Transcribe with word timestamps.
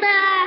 compra 0.00 0.37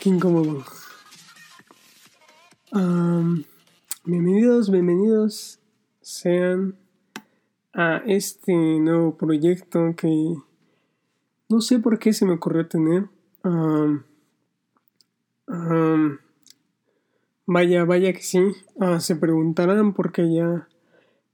qué 0.00 0.08
incómodo. 0.08 0.64
Am, 2.72 3.44
bienvenidos, 4.04 4.70
bienvenidos 4.70 5.58
sean 6.00 6.74
a 7.74 7.98
este 8.06 8.54
nuevo 8.54 9.16
proyecto 9.18 9.94
que 9.96 10.36
no 11.50 11.60
sé 11.60 11.80
por 11.80 11.98
qué 11.98 12.14
se 12.14 12.24
me 12.24 12.32
ocurrió 12.32 12.66
tener. 12.66 13.10
Vaya, 17.46 17.84
vaya 17.84 18.12
que 18.14 18.22
sí. 18.22 18.40
Ah, 18.78 19.00
se 19.00 19.16
preguntarán 19.16 19.92
por 19.92 20.12
qué 20.12 20.32
ya 20.32 20.66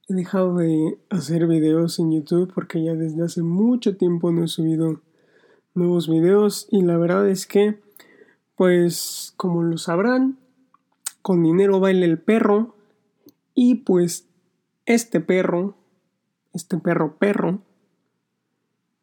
he 0.08 0.14
dejado 0.14 0.56
de 0.56 0.98
hacer 1.08 1.46
videos 1.46 2.00
en 2.00 2.10
YouTube 2.10 2.52
porque 2.52 2.82
ya 2.82 2.94
desde 2.94 3.22
hace 3.22 3.42
mucho 3.42 3.96
tiempo 3.96 4.32
no 4.32 4.44
he 4.44 4.48
subido 4.48 5.02
nuevos 5.74 6.08
videos 6.08 6.66
y 6.72 6.82
la 6.82 6.96
verdad 6.96 7.28
es 7.28 7.46
que 7.46 7.85
pues 8.56 9.34
como 9.36 9.62
lo 9.62 9.78
sabrán, 9.78 10.38
con 11.22 11.42
dinero 11.42 11.78
baila 11.78 12.06
el 12.06 12.18
perro. 12.18 12.74
Y 13.54 13.76
pues 13.76 14.28
este 14.84 15.20
perro, 15.20 15.76
este 16.52 16.78
perro 16.78 17.16
perro, 17.16 17.60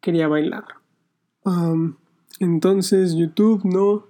quería 0.00 0.28
bailar. 0.28 0.64
Entonces 2.40 3.14
YouTube 3.14 3.64
no, 3.64 4.06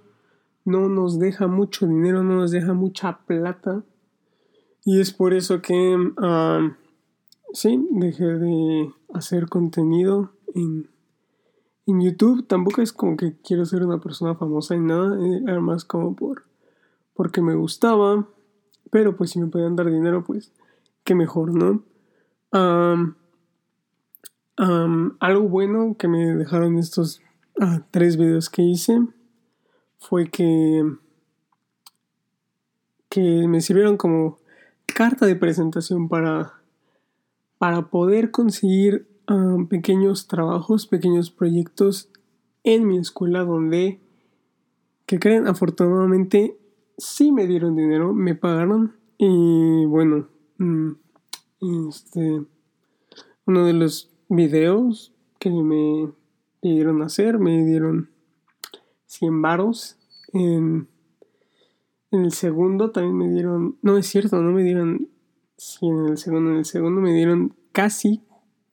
no 0.65 0.89
nos 0.89 1.19
deja 1.19 1.47
mucho 1.47 1.87
dinero, 1.87 2.23
no 2.23 2.35
nos 2.35 2.51
deja 2.51 2.73
mucha 2.73 3.19
plata. 3.25 3.83
Y 4.83 4.99
es 4.99 5.11
por 5.13 5.33
eso 5.33 5.61
que, 5.61 5.97
sí, 7.53 7.87
dejé 7.91 8.25
de 8.25 8.93
hacer 9.13 9.47
contenido 9.47 10.33
en 10.53 10.89
en 11.87 12.01
YouTube 12.01 12.47
tampoco 12.47 12.81
es 12.81 12.91
como 12.91 13.15
que 13.17 13.35
quiero 13.43 13.65
ser 13.65 13.83
una 13.83 13.99
persona 13.99 14.35
famosa 14.35 14.75
y 14.75 14.79
nada, 14.79 15.17
eh, 15.19 15.41
era 15.43 15.59
más 15.59 15.85
como 15.85 16.15
por 16.15 16.43
porque 17.13 17.41
me 17.41 17.55
gustaba, 17.55 18.27
pero 18.91 19.15
pues 19.15 19.31
si 19.31 19.39
me 19.39 19.47
podían 19.47 19.75
dar 19.75 19.89
dinero, 19.89 20.23
pues 20.23 20.51
qué 21.03 21.15
mejor, 21.15 21.53
¿no? 21.53 21.81
Algo 25.19 25.49
bueno 25.49 25.95
que 25.97 26.07
me 26.07 26.35
dejaron 26.35 26.77
estos 26.77 27.21
ah, 27.59 27.81
tres 27.91 28.17
videos 28.17 28.49
que 28.49 28.61
hice 28.61 28.99
fue 29.97 30.29
que 30.29 30.83
que 33.09 33.47
me 33.47 33.61
sirvieron 33.61 33.97
como 33.97 34.37
carta 34.85 35.25
de 35.25 35.35
presentación 35.35 36.09
para 36.09 36.53
para 37.57 37.83
poder 37.89 38.31
conseguir 38.31 39.07
ah, 39.27 39.57
pequeños 39.69 40.27
trabajos, 40.27 40.87
pequeños 40.87 41.31
proyectos 41.31 42.09
en 42.63 42.87
mi 42.87 42.97
escuela 42.97 43.43
donde, 43.43 43.99
que 45.05 45.19
creen, 45.19 45.47
afortunadamente 45.47 46.57
sí 46.97 47.31
me 47.31 47.47
dieron 47.47 47.75
dinero, 47.75 48.13
me 48.13 48.35
pagaron 48.35 48.95
y 49.17 49.85
bueno, 49.85 50.27
mm, 50.57 50.91
este, 51.87 52.43
uno 53.45 53.65
de 53.65 53.73
los 53.73 54.09
videos 54.29 55.13
que 55.39 55.49
me 55.49 56.11
pidieron 56.61 57.01
hacer, 57.01 57.39
me 57.39 57.63
dieron 57.63 58.09
100 59.05 59.41
varos. 59.41 59.97
En, 60.33 60.87
en 62.11 62.25
el 62.25 62.31
segundo 62.31 62.91
también 62.91 63.17
me 63.17 63.29
dieron, 63.29 63.77
no 63.81 63.97
es 63.97 64.07
cierto, 64.07 64.41
no 64.41 64.51
me 64.51 64.63
dieron 64.63 65.09
100 65.57 65.97
en 65.97 66.05
el 66.07 66.17
segundo, 66.17 66.51
en 66.51 66.57
el 66.57 66.65
segundo 66.65 67.01
me 67.01 67.13
dieron 67.13 67.55
casi, 67.71 68.23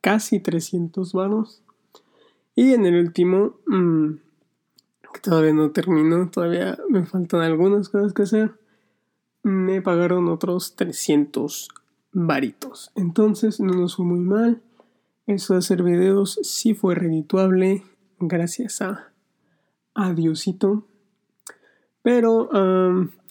casi 0.03 0.41
300 0.41 1.15
varos. 1.15 1.63
Y 2.55 2.75
en 2.75 2.85
el 2.85 2.97
último, 2.97 3.57
mm, 3.67 4.11
que 5.15 5.21
todavía 5.23 5.55
no 5.55 5.71
termino, 5.71 6.29
todavía 6.31 6.79
me 6.91 7.07
faltan 7.07 7.41
algunas 7.41 7.89
cosas 7.89 8.13
que 8.13 8.23
hacer, 8.23 8.53
me 9.43 9.81
pagaron 9.81 10.29
otros 10.29 10.77
300 10.77 11.69
varitos. 12.13 12.93
Entonces 12.95 13.59
no 13.61 13.73
nos 13.73 13.97
fue 13.97 14.05
muy 14.05 14.21
mal. 14.21 14.61
Eso 15.27 15.55
de 15.55 15.61
hacer 15.61 15.83
videos 15.83 16.39
sí 16.43 16.75
fue 16.75 16.95
redituable 16.95 17.85
gracias 18.19 18.83
a, 18.83 19.13
a 19.95 20.13
Diosito. 20.13 20.85
Pero 22.03 22.51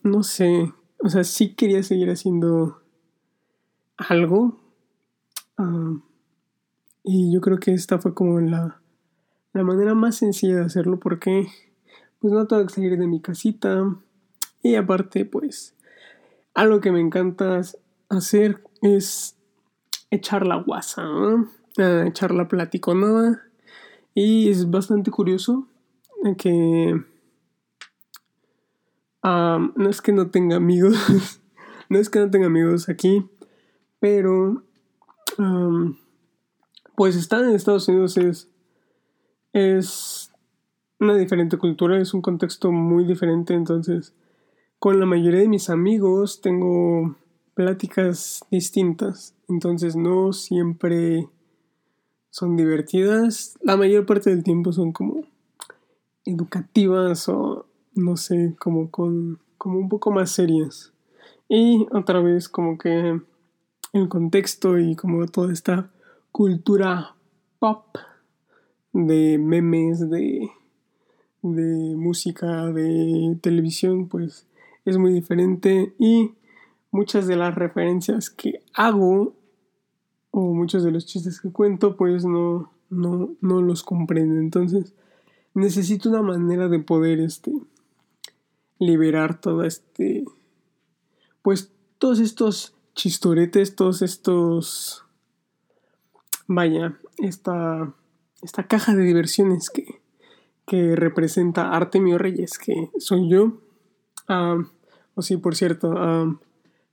no 0.03 0.23
sé, 0.23 0.71
o 0.99 1.09
sea, 1.09 1.23
sí 1.23 1.53
quería 1.53 1.83
seguir 1.83 2.09
haciendo 2.09 2.81
algo. 3.97 4.57
Y 7.03 7.33
yo 7.33 7.41
creo 7.41 7.57
que 7.57 7.73
esta 7.73 7.99
fue 7.99 8.13
como 8.13 8.39
la, 8.39 8.81
la 9.53 9.63
manera 9.63 9.95
más 9.95 10.15
sencilla 10.15 10.57
de 10.57 10.65
hacerlo 10.65 10.99
porque 10.99 11.47
pues 12.19 12.33
no 12.33 12.45
tengo 12.45 12.65
que 12.65 12.73
salir 12.73 12.97
de 12.97 13.07
mi 13.07 13.19
casita. 13.19 13.95
Y 14.61 14.75
aparte, 14.75 15.25
pues, 15.25 15.75
algo 16.53 16.79
que 16.79 16.91
me 16.91 17.01
encanta 17.01 17.61
hacer 18.09 18.63
es 18.83 19.35
echar 20.11 20.45
la 20.45 20.57
guasa, 20.57 21.03
¿no? 21.03 21.49
Ah, 21.79 22.03
echar 22.05 22.31
la 22.31 22.47
platiconada. 22.47 23.41
Y 24.13 24.49
es 24.49 24.69
bastante 24.69 25.09
curioso 25.09 25.67
que 26.37 27.03
am, 29.23 29.73
no 29.75 29.89
es 29.89 30.01
que 30.01 30.11
no 30.11 30.29
tenga 30.29 30.57
amigos, 30.57 31.41
no 31.89 31.97
es 31.97 32.09
que 32.09 32.19
no 32.19 32.29
tenga 32.29 32.47
amigos 32.47 32.89
aquí, 32.89 33.25
pero 33.99 34.63
am, 35.37 35.97
pues 36.95 37.15
estar 37.15 37.43
en 37.43 37.51
Estados 37.51 37.87
Unidos 37.87 38.17
es, 38.17 38.49
es 39.53 40.31
una 40.99 41.15
diferente 41.15 41.57
cultura, 41.57 41.99
es 41.99 42.13
un 42.13 42.21
contexto 42.21 42.71
muy 42.71 43.05
diferente, 43.05 43.53
entonces 43.53 44.13
con 44.79 44.99
la 44.99 45.05
mayoría 45.05 45.41
de 45.41 45.47
mis 45.47 45.69
amigos 45.69 46.41
tengo 46.41 47.15
pláticas 47.53 48.45
distintas, 48.49 49.35
entonces 49.47 49.95
no 49.95 50.33
siempre 50.33 51.27
son 52.29 52.55
divertidas, 52.55 53.57
la 53.61 53.77
mayor 53.77 54.05
parte 54.05 54.29
del 54.29 54.43
tiempo 54.43 54.71
son 54.71 54.91
como 54.91 55.23
educativas 56.25 57.27
o 57.29 57.65
no 57.93 58.15
sé, 58.15 58.55
como 58.59 58.89
con 58.89 59.39
como 59.61 59.77
un 59.77 59.89
poco 59.89 60.09
más 60.09 60.31
serias. 60.31 60.91
Y 61.47 61.85
otra 61.91 62.19
vez 62.19 62.49
como 62.49 62.79
que 62.79 63.21
el 63.93 64.09
contexto 64.09 64.79
y 64.79 64.95
como 64.95 65.27
toda 65.27 65.53
esta 65.53 65.91
cultura 66.31 67.15
pop 67.59 67.85
de 68.93 69.37
memes, 69.37 70.09
de, 70.09 70.49
de 71.41 71.95
música, 71.95 72.67
de 72.71 73.37
televisión, 73.41 74.07
pues 74.07 74.47
es 74.85 74.97
muy 74.97 75.13
diferente 75.13 75.93
y 75.99 76.31
muchas 76.91 77.27
de 77.27 77.35
las 77.35 77.55
referencias 77.55 78.29
que 78.29 78.63
hago 78.73 79.35
o 80.31 80.53
muchos 80.53 80.83
de 80.83 80.91
los 80.91 81.05
chistes 81.05 81.41
que 81.41 81.51
cuento 81.51 81.95
pues 81.95 82.25
no, 82.25 82.71
no, 82.89 83.35
no 83.41 83.61
los 83.61 83.83
comprenden. 83.83 84.39
Entonces 84.39 84.93
necesito 85.53 86.09
una 86.09 86.21
manera 86.21 86.67
de 86.67 86.79
poder 86.79 87.19
este 87.19 87.51
liberar 88.79 89.39
todo 89.39 89.63
este 89.63 90.25
pues 91.43 91.71
todos 91.97 92.19
estos 92.19 92.73
chistoretes, 92.95 93.75
todos 93.75 94.01
estos 94.01 95.05
vaya, 96.53 96.97
esta 97.17 97.93
esta 98.41 98.63
caja 98.63 98.95
de 98.95 99.03
diversiones 99.03 99.69
que, 99.69 100.01
que 100.65 100.95
representa 100.95 101.71
Artemio 101.71 102.17
Reyes, 102.17 102.57
que 102.57 102.89
soy 102.97 103.29
yo. 103.29 103.59
Ah, 104.27 104.57
o 105.15 105.21
sí, 105.21 105.37
por 105.37 105.55
cierto, 105.55 105.93
ah, 105.97 106.35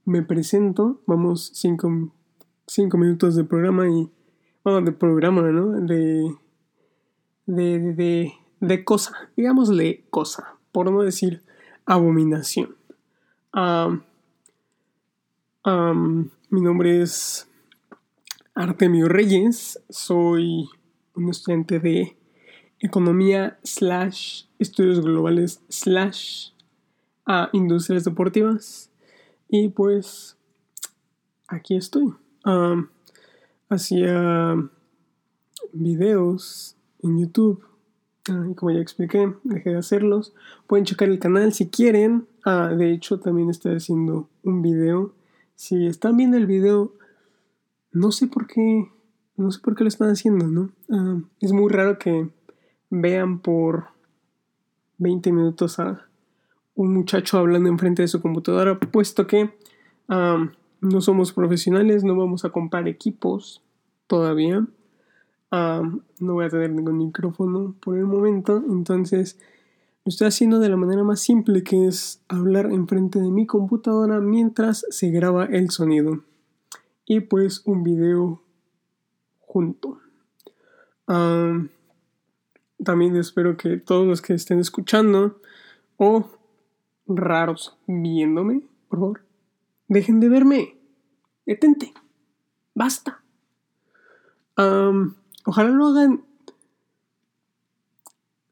me 0.05 0.23
presento, 0.23 1.01
vamos 1.07 1.51
cinco, 1.55 2.11
cinco 2.67 2.99
minutos 2.99 3.35
de 3.35 3.45
programa 3.45 3.89
y, 3.89 4.11
bueno, 4.65 4.83
de 4.83 4.93
programa, 4.93 5.43
¿no? 5.51 5.81
De, 5.81 6.35
de, 7.47 7.79
de, 7.95 8.33
de, 8.61 8.85
cosa, 8.85 9.31
digámosle 9.37 10.05
cosa, 10.11 10.57
por 10.73 10.91
no 10.91 11.03
decir 11.03 11.43
abominación. 11.87 12.77
Ah, 13.53 13.99
mi 16.51 16.61
nombre 16.63 17.03
es 17.03 17.48
Artemio 18.59 19.09
Reyes. 19.09 19.81
Soy 19.89 20.69
un 21.15 21.29
estudiante 21.29 21.79
de 21.79 22.17
economía 22.81 23.57
slash 23.63 24.47
estudios 24.59 25.01
globales 25.01 25.61
slash 25.69 26.49
a 27.25 27.51
industrias 27.53 28.03
deportivas. 28.03 28.91
Y 29.49 29.69
pues 29.69 30.37
aquí 31.47 31.77
estoy. 31.77 32.13
Um, 32.45 32.89
hacía 33.69 34.57
videos 35.73 36.77
en 37.05 37.21
YouTube. 37.21 37.65
y 38.27 38.55
como 38.57 38.73
ya 38.73 38.81
expliqué, 38.81 39.33
dejé 39.45 39.71
de 39.71 39.79
hacerlos. 39.79 40.35
Pueden 40.67 40.85
checar 40.85 41.09
el 41.09 41.21
canal 41.21 41.53
si 41.53 41.69
quieren. 41.69 42.27
Ah, 42.45 42.75
de 42.77 42.93
hecho, 42.93 43.21
también 43.21 43.51
estoy 43.51 43.77
haciendo 43.77 44.29
un 44.43 44.63
video. 44.63 45.15
Si 45.55 45.87
están 45.87 46.17
viendo 46.17 46.37
el 46.37 46.47
video, 46.47 46.98
no 47.93 48.13
sé 48.13 48.27
por 48.27 48.47
qué, 48.47 48.89
no 49.37 49.51
sé 49.51 49.61
por 49.61 49.75
qué 49.75 49.85
lo 49.85 49.89
están 49.89 50.11
haciendo, 50.11 50.47
¿no? 50.47 50.71
Ah, 50.91 51.21
es 51.41 51.53
muy 51.53 51.71
raro 51.71 51.99
que 51.99 52.29
vean 52.91 53.41
por 53.41 53.89
20 54.99 55.33
minutos 55.33 55.79
a 55.79 56.07
un 56.75 56.95
muchacho 56.95 57.39
hablando 57.39 57.69
enfrente 57.69 58.03
de 58.03 58.09
su 58.09 58.21
computadora, 58.21 58.79
puesto 58.79 59.27
que 59.27 59.51
no 60.09 61.01
somos 61.01 61.33
profesionales, 61.33 62.05
no 62.05 62.17
vamos 62.17 62.45
a 62.45 62.51
comprar 62.51 62.87
equipos 62.89 63.63
todavía. 64.07 64.67
no 65.51 66.35
voy 66.35 66.45
a 66.45 66.49
tener 66.49 66.71
ningún 66.71 66.99
micrófono 66.99 67.75
por 67.81 67.97
el 67.99 68.07
momento, 68.07 68.63
entonces 68.69 69.39
lo 70.05 70.11
estoy 70.11 70.29
haciendo 70.29 70.61
de 70.61 70.69
la 70.69 70.77
manera 70.77 71.03
más 71.03 71.21
simple 71.21 71.63
que 71.63 71.87
es 71.87 72.23
hablar 72.29 72.67
enfrente 72.73 73.19
de 73.21 73.31
mi 73.31 73.47
computadora 73.47 74.21
mientras 74.21 74.87
se 74.89 75.11
graba 75.11 75.47
el 75.47 75.71
sonido 75.71 76.23
y 77.09 77.21
pues 77.21 77.63
un 77.65 77.83
video 77.83 78.43
junto. 79.41 79.99
también 82.85 83.17
espero 83.17 83.57
que 83.57 83.79
todos 83.79 84.07
los 84.07 84.21
que 84.21 84.35
estén 84.35 84.61
escuchando 84.61 85.41
o 85.97 86.31
raros 87.07 87.79
viéndome, 87.87 88.63
por 88.89 88.99
favor, 88.99 89.25
dejen 89.89 90.21
de 90.21 90.29
verme. 90.29 90.79
Detente. 91.47 91.95
Basta. 92.75 93.23
ojalá 94.55 95.71
lo 95.71 95.87
hagan 95.87 96.25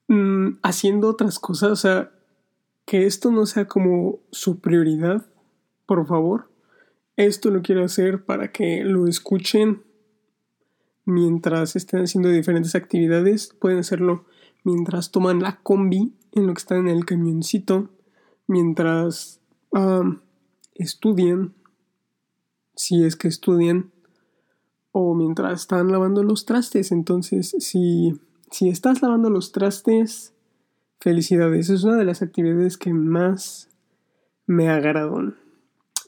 mm, 0.09 0.61
haciendo 0.62 1.11
otras 1.11 1.38
cosas. 1.38 1.70
O 1.73 1.76
sea, 1.76 2.11
que 2.87 3.05
esto 3.05 3.31
no 3.31 3.44
sea 3.44 3.69
como 3.69 4.20
su 4.31 4.61
prioridad, 4.61 5.26
por 5.85 6.06
favor. 6.06 6.56
Esto 7.16 7.50
lo 7.50 7.62
quiero 7.62 7.84
hacer 7.84 8.24
para 8.24 8.52
que 8.52 8.84
lo 8.84 9.06
escuchen 9.06 9.82
mientras 11.04 11.76
estén 11.76 12.02
haciendo 12.02 12.28
diferentes 12.28 12.74
actividades. 12.74 13.54
Pueden 13.58 13.78
hacerlo 13.78 14.26
mientras 14.64 15.10
toman 15.10 15.40
la 15.40 15.60
combi, 15.62 16.12
en 16.32 16.46
lo 16.46 16.52
que 16.52 16.58
están 16.58 16.88
en 16.88 16.96
el 16.96 17.06
camioncito, 17.06 17.88
mientras 18.46 19.40
estudian, 20.74 21.54
si 22.74 23.04
es 23.04 23.16
que 23.16 23.28
estudian, 23.28 23.90
o 24.92 25.14
mientras 25.14 25.60
están 25.60 25.90
lavando 25.90 26.22
los 26.22 26.44
trastes. 26.44 26.92
Entonces, 26.92 27.56
si, 27.58 28.20
si 28.50 28.68
estás 28.68 29.00
lavando 29.00 29.30
los 29.30 29.52
trastes, 29.52 30.34
felicidades. 31.00 31.70
Es 31.70 31.84
una 31.84 31.96
de 31.96 32.04
las 32.04 32.22
actividades 32.22 32.76
que 32.76 32.92
más 32.92 33.68
me 34.46 34.68
agradan. 34.68 35.36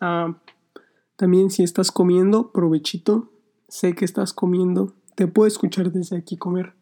Ah, 0.00 0.38
también 1.19 1.50
si 1.50 1.65
estás 1.65 1.91
comiendo, 1.91 2.53
provechito. 2.53 3.29
Sé 3.67 3.97
que 3.97 4.05
estás 4.05 4.32
comiendo. 4.32 4.93
Te 5.17 5.26
puedo 5.26 5.49
escuchar 5.49 5.91
desde 5.91 6.17
aquí 6.17 6.37
comer. 6.37 6.75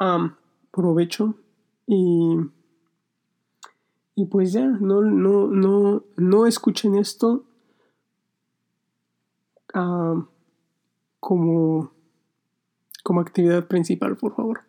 Ah, 0.00 0.36
provecho. 0.72 1.36
Y, 1.86 2.38
y 4.16 4.24
pues 4.26 4.52
ya, 4.52 4.66
no, 4.66 5.02
no, 5.02 5.46
no, 5.46 6.02
no 6.16 6.46
escuchen 6.48 6.96
esto 6.96 7.44
como, 11.20 11.92
como 13.04 13.20
actividad 13.20 13.68
principal, 13.68 14.16
por 14.16 14.34
favor. 14.34 14.62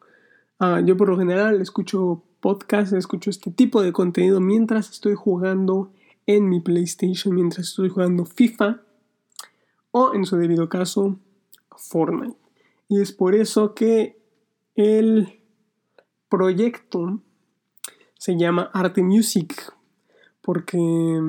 Ah, 0.60 0.82
yo 0.86 0.96
por 0.96 1.10
lo 1.10 1.18
general 1.18 1.62
escucho 1.62 2.22
podcast, 2.42 2.94
escucho 2.94 3.32
este 3.32 3.50
tipo 3.50 3.82
de 3.82 3.92
contenido 3.92 4.40
mientras 4.40 4.92
estoy 4.92 5.16
jugando 5.16 5.92
en 6.26 6.50
mi 6.50 6.62
PlayStation, 6.62 7.36
mientras 7.36 7.68
estoy 7.68 7.90
jugando 7.90 8.26
FIFA 8.26 8.82
o 9.92 10.14
en 10.14 10.26
su 10.26 10.38
debido 10.38 10.70
caso 10.70 11.20
Fortnite. 11.76 12.38
Y 12.90 13.02
es 13.02 13.12
por 13.12 13.36
eso 13.36 13.74
que 13.74 14.22
el 14.76 15.40
proyecto 16.30 17.20
se 18.18 18.38
llama 18.38 18.70
Arte 18.74 19.04
Music, 19.04 19.74
porque 20.42 21.22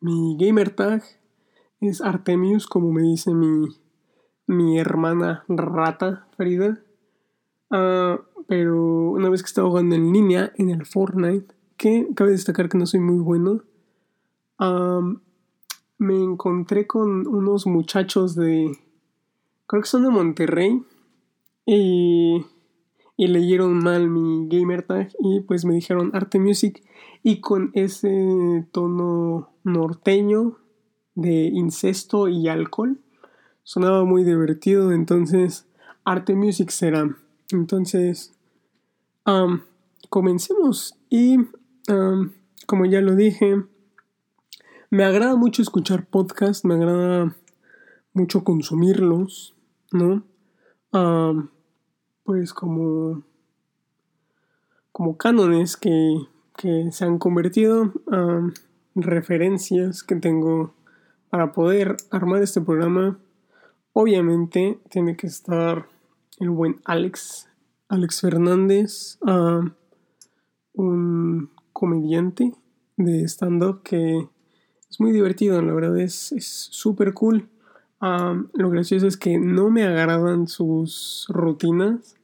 mi 0.00 0.36
gamer 0.38 0.70
tag 0.70 1.02
es 1.80 2.00
Artemius, 2.00 2.66
como 2.66 2.92
me 2.92 3.02
dice 3.02 3.34
mi, 3.34 3.68
mi 4.46 4.78
hermana 4.78 5.44
rata 5.48 6.26
Frida. 6.36 6.80
Ah, 7.70 8.20
pero 8.46 9.10
una 9.10 9.28
vez 9.28 9.42
que 9.42 9.48
estaba 9.48 9.68
jugando 9.68 9.94
en 9.94 10.12
línea 10.12 10.52
en 10.56 10.70
el 10.70 10.86
Fortnite, 10.86 11.54
que 11.78 12.08
cabe 12.14 12.32
destacar 12.32 12.68
que 12.68 12.76
no 12.76 12.86
soy 12.86 13.00
muy 13.00 13.18
bueno, 13.18 13.62
me 15.98 16.22
encontré 16.22 16.86
con 16.86 17.26
unos 17.26 17.66
muchachos 17.66 18.34
de. 18.34 18.76
Creo 19.66 19.82
que 19.82 19.88
son 19.88 20.02
de 20.02 20.10
Monterrey. 20.10 20.82
Y, 21.64 22.46
y 23.16 23.26
leyeron 23.26 23.78
mal 23.78 24.08
mi 24.08 24.48
gamer 24.48 24.84
tag 24.84 25.10
y 25.18 25.40
pues 25.40 25.66
me 25.66 25.74
dijeron 25.74 26.12
Arte 26.14 26.38
Music 26.38 26.82
y 27.22 27.40
con 27.40 27.72
ese 27.74 28.64
tono 28.72 29.50
norteño 29.64 30.56
de 31.14 31.46
incesto 31.46 32.28
y 32.28 32.48
alcohol. 32.48 32.98
Sonaba 33.64 34.04
muy 34.04 34.24
divertido, 34.24 34.92
entonces 34.92 35.66
Arte 36.04 36.34
Music 36.34 36.70
será. 36.70 37.18
Entonces, 37.50 38.32
comencemos. 40.08 40.94
Y 41.10 41.38
como 42.66 42.84
ya 42.86 43.00
lo 43.00 43.14
dije, 43.14 43.62
me 44.90 45.04
agrada 45.04 45.36
mucho 45.36 45.62
escuchar 45.62 46.06
podcasts, 46.06 46.64
me 46.64 46.74
agrada 46.74 47.36
mucho 48.12 48.44
consumirlos, 48.44 49.54
¿no? 49.92 50.24
pues 52.24 52.52
como, 52.52 53.22
como 54.92 55.16
cánones 55.16 55.76
que, 55.76 56.18
que 56.56 56.90
se 56.92 57.04
han 57.04 57.18
convertido, 57.18 57.92
referencias 58.94 60.02
que 60.02 60.16
tengo 60.16 60.74
para 61.30 61.52
poder 61.52 61.96
armar 62.10 62.42
este 62.42 62.60
programa, 62.60 63.18
obviamente 63.92 64.78
tiene 64.90 65.16
que 65.16 65.26
estar 65.26 65.88
el 66.38 66.50
buen 66.50 66.80
Alex, 66.84 67.48
Alex 67.88 68.20
Fernández, 68.20 69.18
un 70.74 71.50
comediante 71.78 72.52
de 72.96 73.22
stand-up 73.28 73.82
que 73.84 74.28
es 74.90 74.98
muy 74.98 75.12
divertido, 75.12 75.62
la 75.62 75.72
verdad 75.72 75.96
es 76.00 76.34
súper 76.40 77.14
cool. 77.14 77.48
lo 78.00 78.70
gracioso 78.70 79.06
es 79.06 79.16
que 79.16 79.38
no 79.38 79.70
me 79.70 79.84
agradan 79.84 80.48
sus 80.48 81.26
rutinas, 81.28 82.16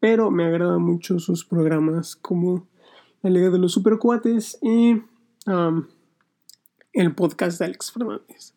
pero 0.00 0.30
me 0.30 0.46
agradan 0.46 0.80
mucho 0.80 1.18
sus 1.18 1.44
programas 1.44 2.16
como 2.16 2.66
La 3.20 3.28
Liga 3.28 3.50
de 3.50 3.58
los 3.58 3.72
Supercuates 3.72 4.58
y 4.62 5.02
el 6.94 7.14
podcast 7.14 7.58
de 7.58 7.66
Alex 7.66 7.92
Fernández. 7.92 8.54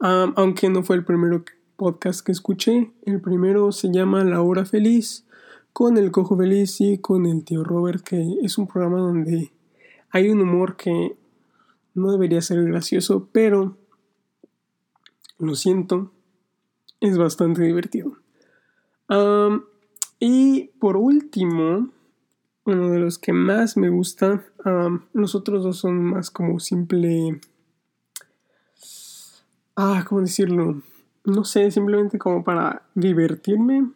aunque 0.00 0.70
no 0.70 0.82
fue 0.82 0.96
el 0.96 1.04
primero 1.04 1.44
podcast 1.76 2.24
que 2.24 2.32
escuché, 2.32 2.90
el 3.02 3.20
primero 3.20 3.70
se 3.72 3.92
llama 3.92 4.24
La 4.24 4.40
Hora 4.40 4.64
Feliz 4.64 5.26
con 5.74 5.98
el 5.98 6.10
Cojo 6.10 6.38
Feliz 6.38 6.80
y 6.80 6.96
con 6.96 7.26
el 7.26 7.44
tío 7.44 7.62
Robert, 7.64 8.02
que 8.02 8.38
es 8.42 8.56
un 8.56 8.66
programa 8.66 8.98
donde 8.98 9.52
hay 10.10 10.30
un 10.30 10.40
humor 10.40 10.76
que 10.76 11.16
no 11.94 12.12
debería 12.12 12.40
ser 12.42 12.62
gracioso, 12.64 13.28
pero 13.32 13.76
lo 15.38 15.54
siento, 15.54 16.12
es 17.00 17.16
bastante 17.18 17.62
divertido. 17.62 18.16
y 20.18 20.70
por 20.80 20.96
último, 20.96 21.90
uno 22.64 22.90
de 22.90 22.98
los 22.98 23.18
que 23.18 23.32
más 23.32 23.76
me 23.76 23.88
gusta, 23.88 24.44
los 25.12 25.34
otros 25.34 25.64
dos 25.64 25.78
son 25.78 26.02
más 26.04 26.30
como 26.30 26.60
simple 26.60 27.40
ah, 29.78 30.04
¿cómo 30.06 30.20
decirlo? 30.20 30.82
No 31.24 31.44
sé, 31.44 31.70
simplemente 31.70 32.18
como 32.18 32.42
para 32.42 32.82
divertirme. 32.94 33.90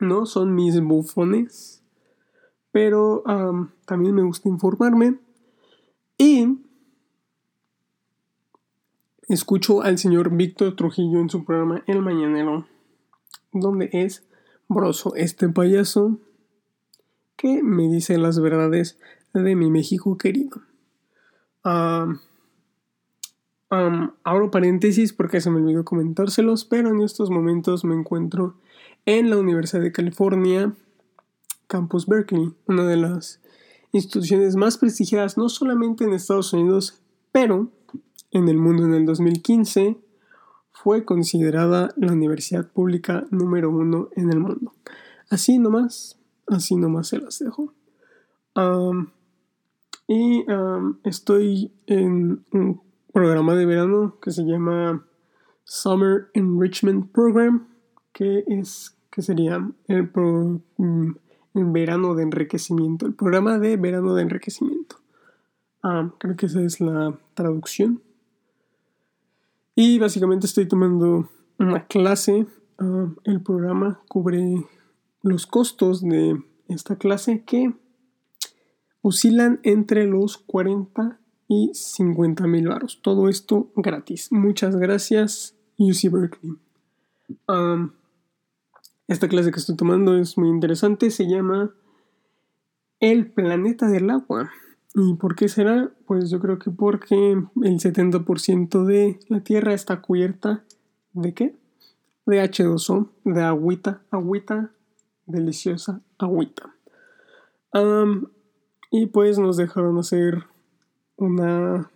No 0.00 0.26
son 0.26 0.54
mis 0.54 0.80
bufones. 0.80 1.83
Pero 2.74 3.22
también 3.86 4.16
me 4.16 4.24
gusta 4.24 4.48
informarme. 4.48 5.20
Y 6.18 6.58
escucho 9.28 9.82
al 9.82 9.96
señor 9.96 10.34
Víctor 10.36 10.74
Trujillo 10.74 11.20
en 11.20 11.30
su 11.30 11.44
programa 11.44 11.84
El 11.86 12.02
Mañanero, 12.02 12.66
donde 13.52 13.90
es 13.92 14.26
broso 14.66 15.14
este 15.14 15.48
payaso 15.48 16.18
que 17.36 17.62
me 17.62 17.88
dice 17.88 18.18
las 18.18 18.40
verdades 18.40 18.98
de 19.32 19.54
mi 19.54 19.70
México 19.70 20.18
querido. 20.18 20.60
abro 23.70 24.50
paréntesis 24.50 25.12
porque 25.12 25.40
se 25.40 25.48
me 25.48 25.60
olvidó 25.60 25.84
comentárselos, 25.84 26.64
pero 26.64 26.88
en 26.88 27.02
estos 27.02 27.30
momentos 27.30 27.84
me 27.84 27.94
encuentro 27.94 28.56
en 29.06 29.30
la 29.30 29.38
Universidad 29.38 29.82
de 29.82 29.92
California, 29.92 30.74
Campus 31.66 32.06
Berkeley, 32.06 32.54
una 32.66 32.86
de 32.86 32.96
las 32.96 33.40
instituciones 33.92 34.56
más 34.56 34.78
prestigiadas 34.78 35.38
no 35.38 35.48
solamente 35.48 36.04
en 36.04 36.12
Estados 36.12 36.52
Unidos, 36.52 37.00
pero 37.32 37.70
en 38.30 38.48
el 38.48 38.58
mundo 38.58 38.84
en 38.84 38.94
el 38.94 39.06
2015 39.06 39.96
fue 40.72 41.04
considerada 41.04 41.94
la 41.96 42.12
universidad 42.12 42.70
pública 42.70 43.24
número 43.30 43.70
uno 43.70 44.08
en 44.16 44.30
el 44.30 44.40
mundo. 44.40 44.72
Así 45.30 45.58
nomás, 45.58 46.18
así 46.48 46.76
nomás 46.76 47.08
se 47.08 47.18
las 47.18 47.38
dejo. 47.38 47.72
y 50.06 50.44
estoy 51.04 51.72
en 51.86 52.44
un 52.52 52.82
programa 53.12 53.54
de 53.54 53.64
verano 53.64 54.18
que 54.20 54.32
se 54.32 54.42
llama 54.42 55.06
Summer 55.64 56.28
Enrichment 56.34 57.10
Program, 57.12 57.68
que 58.12 58.44
es 58.48 58.96
que 59.10 59.22
sería 59.22 59.66
el, 59.86 60.10
mm, 60.76 61.12
el 61.54 61.64
verano 61.66 62.14
de 62.14 62.24
enriquecimiento, 62.24 63.06
el 63.06 63.14
programa 63.14 63.58
de 63.58 63.76
verano 63.76 64.14
de 64.14 64.22
enriquecimiento. 64.22 64.96
creo 66.18 66.36
que 66.36 66.46
esa 66.46 66.60
es 66.62 66.80
la 66.80 67.18
traducción. 67.34 68.02
Y 69.76 69.98
básicamente 69.98 70.46
estoy 70.46 70.66
tomando 70.66 71.28
una 71.58 71.86
clase. 71.86 72.46
Ah, 72.78 73.08
el 73.24 73.40
programa 73.42 74.00
cubre 74.08 74.66
los 75.22 75.46
costos 75.46 76.02
de 76.02 76.42
esta 76.68 76.96
clase 76.96 77.44
que 77.44 77.72
oscilan 79.02 79.60
entre 79.62 80.06
los 80.06 80.38
40 80.38 81.18
y 81.48 81.70
50 81.72 82.46
mil 82.46 82.68
baros. 82.68 83.00
Todo 83.02 83.28
esto 83.28 83.70
gratis. 83.76 84.30
Muchas 84.32 84.76
gracias, 84.76 85.54
UC 85.78 86.10
Berkeley. 86.10 86.54
Esta 89.08 89.28
clase 89.28 89.50
que 89.50 89.58
estoy 89.58 89.76
tomando 89.76 90.16
es 90.16 90.38
muy 90.38 90.48
interesante. 90.48 91.10
Se 91.10 91.26
llama 91.26 91.74
El 93.00 93.30
planeta 93.30 93.88
del 93.88 94.10
agua. 94.10 94.50
¿Y 94.94 95.14
por 95.14 95.34
qué 95.34 95.48
será? 95.48 95.90
Pues 96.06 96.30
yo 96.30 96.40
creo 96.40 96.58
que 96.58 96.70
porque 96.70 97.32
el 97.62 97.80
70% 97.80 98.84
de 98.84 99.18
la 99.28 99.40
Tierra 99.40 99.74
está 99.74 100.00
cubierta 100.00 100.64
de 101.12 101.34
qué? 101.34 101.56
De 102.26 102.42
H2O, 102.42 103.08
de 103.24 103.42
agüita, 103.42 104.02
agüita, 104.10 104.70
deliciosa 105.26 106.00
agüita. 106.18 106.74
y 108.90 109.06
pues 109.06 109.38
nos 109.38 109.56
dejaron 109.56 109.98
hacer 109.98 110.44
una 111.16 111.90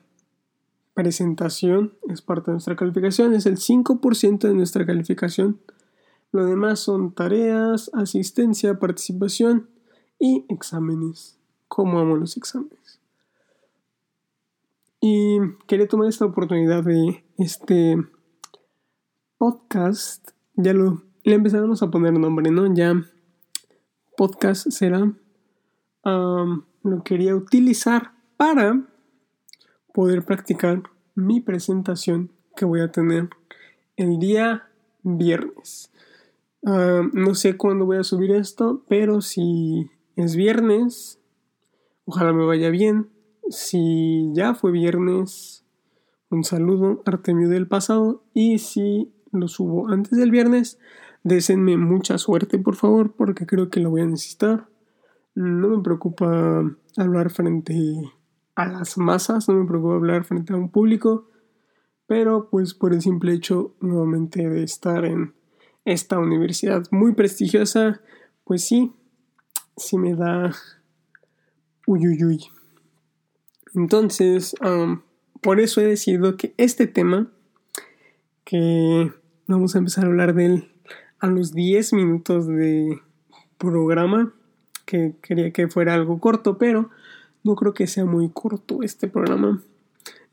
presentación, 0.95 1.95
es 2.09 2.21
parte 2.21 2.51
de 2.51 2.55
nuestra 2.55 2.75
calificación, 2.75 3.33
es 3.33 3.47
el 3.47 3.57
5% 3.57 4.39
de 4.49 4.55
nuestra 4.55 4.85
calificación. 4.85 5.61
Lo 6.33 6.45
demás 6.45 6.81
son 6.81 7.13
tareas, 7.13 7.91
asistencia, 7.95 8.79
participación 8.79 9.69
y 10.19 10.45
exámenes. 10.49 11.39
¿Cómo 11.69 11.99
amo 11.99 12.17
los 12.17 12.37
exámenes? 12.37 13.01
Y 15.01 15.39
quería 15.67 15.87
tomar 15.89 16.09
esta 16.09 16.25
oportunidad 16.25 16.83
de 16.83 17.25
este 17.39 17.97
podcast. 19.39 20.31
Ya 20.55 20.73
lo 20.75 21.03
le 21.29 21.35
empezamos 21.35 21.83
a 21.83 21.91
poner 21.91 22.13
nombre, 22.19 22.51
¿no? 22.51 22.73
Ya 22.75 23.05
podcast 24.17 24.71
será. 24.71 25.13
lo 26.05 27.03
quería 27.05 27.37
utilizar 27.37 28.13
para 28.39 28.83
poder 29.93 30.25
practicar 30.25 30.85
mi 31.15 31.41
presentación 31.41 32.33
que 32.57 32.65
voy 32.65 32.81
a 32.81 32.91
tener 32.91 33.29
el 33.97 34.19
día 34.19 34.71
viernes. 35.03 35.91
No 36.63 37.35
sé 37.35 37.57
cuándo 37.57 37.87
voy 37.87 37.99
a 37.99 38.05
subir 38.05 38.33
esto, 38.33 38.85
pero 38.89 39.21
si 39.21 39.91
es 40.17 40.37
viernes, 40.37 41.19
Ojalá 42.11 42.33
me 42.33 42.47
vaya 42.47 42.71
bien. 42.71 43.11
Si 43.51 44.33
ya 44.33 44.55
fue 44.55 44.73
viernes, 44.73 45.67
un 46.31 46.43
saludo, 46.43 47.03
Artemio 47.05 47.51
del 47.51 47.69
pasado. 47.69 48.25
Y 48.33 48.61
si 48.61 49.13
lo 49.31 49.47
subo 49.47 49.91
antes 49.91 50.13
del 50.13 50.31
viernes, 50.31 50.79
deseenme 51.23 51.77
mucha 51.77 52.17
suerte, 52.17 52.59
por 52.59 52.77
favor, 52.77 53.13
porque 53.13 53.45
creo 53.45 53.69
que 53.69 53.81
lo 53.81 53.91
voy 53.91 54.01
a 54.01 54.07
necesitar. 54.07 54.71
No 55.35 55.69
me 55.69 55.83
preocupa 55.83 56.65
hablar 56.97 57.29
frente 57.29 57.75
a 58.55 58.67
las 58.67 58.97
masas, 58.97 59.47
no 59.47 59.57
me 59.57 59.67
preocupa 59.67 59.97
hablar 59.97 60.25
frente 60.25 60.55
a 60.55 60.57
un 60.57 60.71
público, 60.71 61.29
pero 62.07 62.49
pues 62.49 62.73
por 62.73 62.95
el 62.95 63.03
simple 63.03 63.35
hecho 63.35 63.77
nuevamente 63.83 64.49
de 64.49 64.63
estar 64.63 65.05
en 65.05 65.35
esta 65.93 66.19
universidad 66.19 66.85
muy 66.91 67.15
prestigiosa, 67.15 68.01
pues 68.45 68.65
sí, 68.65 68.93
sí 69.77 69.99
me 69.99 70.15
da 70.15 70.55
Uy, 71.91 72.51
Entonces, 73.75 74.55
por 75.41 75.59
eso 75.59 75.81
he 75.81 75.85
decidido 75.85 76.37
que 76.37 76.53
este 76.59 76.87
tema, 76.87 77.33
que 78.45 79.11
vamos 79.47 79.75
a 79.75 79.79
empezar 79.79 80.05
a 80.05 80.09
hablar 80.09 80.35
de 80.35 80.45
él 80.45 80.73
a 81.19 81.29
los 81.29 81.53
10 81.53 81.95
minutos 81.95 82.47
de 82.47 83.01
programa, 83.57 84.35
que 84.85 85.15
quería 85.23 85.51
que 85.51 85.69
fuera 85.69 85.95
algo 85.95 86.21
corto, 86.21 86.59
pero 86.59 86.91
no 87.43 87.55
creo 87.57 87.73
que 87.73 87.87
sea 87.87 88.05
muy 88.05 88.29
corto 88.29 88.83
este 88.83 89.09
programa. 89.09 89.63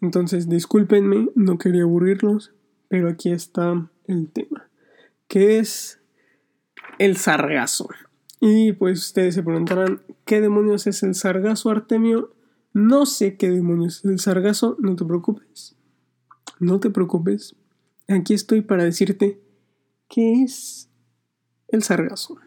Entonces, 0.01 0.49
discúlpenme, 0.49 1.29
no 1.35 1.57
quería 1.57 1.83
aburrirlos, 1.83 2.51
pero 2.89 3.09
aquí 3.09 3.31
está 3.31 3.89
el 4.07 4.29
tema, 4.29 4.54
que 5.27 5.59
es 5.59 5.99
el 6.99 7.17
sargazo. 7.17 7.89
Y 8.39 8.73
pues 8.73 8.99
ustedes 8.99 9.35
se 9.35 9.43
preguntarán, 9.43 10.01
¿qué 10.25 10.41
demonios 10.41 10.87
es 10.87 11.03
el 11.03 11.15
sargazo, 11.15 11.69
Artemio? 11.69 12.33
No 12.73 13.05
sé 13.05 13.37
qué 13.37 13.49
demonios 13.49 13.99
es 13.99 14.05
el 14.05 14.19
sargazo, 14.19 14.75
no 14.79 14.95
te 14.95 15.05
preocupes. 15.05 15.75
No 16.59 16.79
te 16.79 16.89
preocupes. 16.89 17.55
Aquí 18.07 18.33
estoy 18.33 18.61
para 18.61 18.83
decirte 18.83 19.41
qué 20.09 20.43
es 20.43 20.89
el 21.69 21.83
sargazo. 21.83 22.37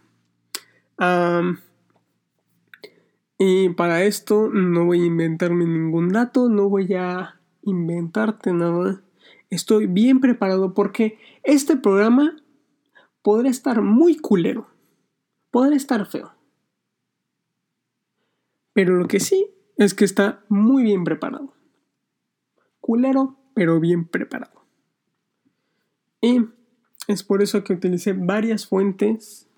y 3.38 3.68
para 3.70 4.02
esto 4.04 4.48
no 4.48 4.84
voy 4.84 5.02
a 5.02 5.06
inventarme 5.06 5.64
ningún 5.64 6.08
dato, 6.10 6.48
no 6.48 6.68
voy 6.68 6.94
a 6.94 7.40
inventarte 7.62 8.52
nada. 8.52 9.02
Estoy 9.50 9.86
bien 9.86 10.20
preparado 10.20 10.74
porque 10.74 11.18
este 11.42 11.76
programa 11.76 12.36
podrá 13.22 13.48
estar 13.48 13.82
muy 13.82 14.16
culero 14.16 14.66
podrá 15.50 15.76
estar 15.76 16.06
feo. 16.06 16.32
Pero 18.72 18.96
lo 18.96 19.08
que 19.08 19.20
sí 19.20 19.50
es 19.76 19.94
que 19.94 20.04
está 20.04 20.44
muy 20.48 20.82
bien 20.82 21.04
preparado. 21.04 21.54
Culero, 22.80 23.36
pero 23.54 23.80
bien 23.80 24.06
preparado. 24.06 24.64
Y 26.20 26.46
es 27.06 27.22
por 27.22 27.42
eso 27.42 27.64
que 27.64 27.72
utilicé 27.72 28.12
varias 28.12 28.66
fuentes 28.66 29.48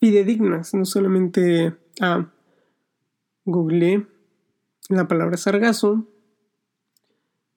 fidedignas, 0.00 0.74
no 0.74 0.84
solamente 0.84 1.76
ah, 2.00 2.30
googleé 3.44 4.06
la 4.88 5.08
palabra 5.08 5.36
sargazo, 5.36 6.06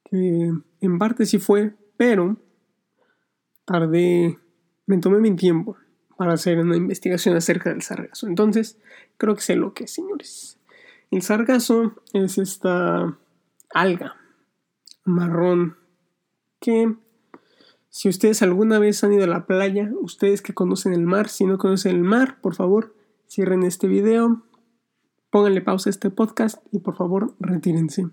que 0.04 0.52
en 0.82 1.00
parte 1.00 1.26
sí 1.26 1.38
fue, 1.38 1.76
pero 1.98 2.38
tardé, 3.66 4.40
me 4.92 4.98
tomé 4.98 5.20
mi 5.20 5.34
tiempo 5.38 5.78
para 6.18 6.34
hacer 6.34 6.60
una 6.60 6.76
investigación 6.76 7.38
acerca 7.38 7.70
del 7.70 7.82
sargazo. 7.82 8.28
Entonces, 8.28 8.78
creo 9.18 9.36
que 9.36 9.42
sé 9.42 9.56
lo 9.56 9.74
que 9.74 9.86
es, 9.86 9.94
señores. 9.94 10.60
El 11.12 11.22
sargazo 11.22 11.96
es 12.12 12.38
esta 12.38 13.18
alga 13.74 14.18
marrón 15.06 15.78
que 16.60 16.94
si 17.90 18.10
ustedes 18.10 18.42
alguna 18.42 18.80
vez 18.80 19.02
han 19.06 19.14
ido 19.14 19.24
a 19.24 19.28
la 19.28 19.46
playa, 19.46 19.92
ustedes 20.02 20.42
que 20.42 20.54
conocen 20.54 20.92
el 20.92 21.06
mar, 21.06 21.30
si 21.30 21.46
no 21.46 21.58
conocen 21.58 21.96
el 21.96 22.04
mar, 22.04 22.42
por 22.42 22.54
favor, 22.54 22.94
cierren 23.30 23.64
este 23.64 23.88
video, 23.88 24.44
pónganle 25.30 25.62
pausa 25.62 25.90
a 25.90 25.92
este 25.92 26.10
podcast 26.10 26.62
y 26.74 26.80
por 26.80 26.98
favor 26.98 27.34
retírense. 27.40 28.10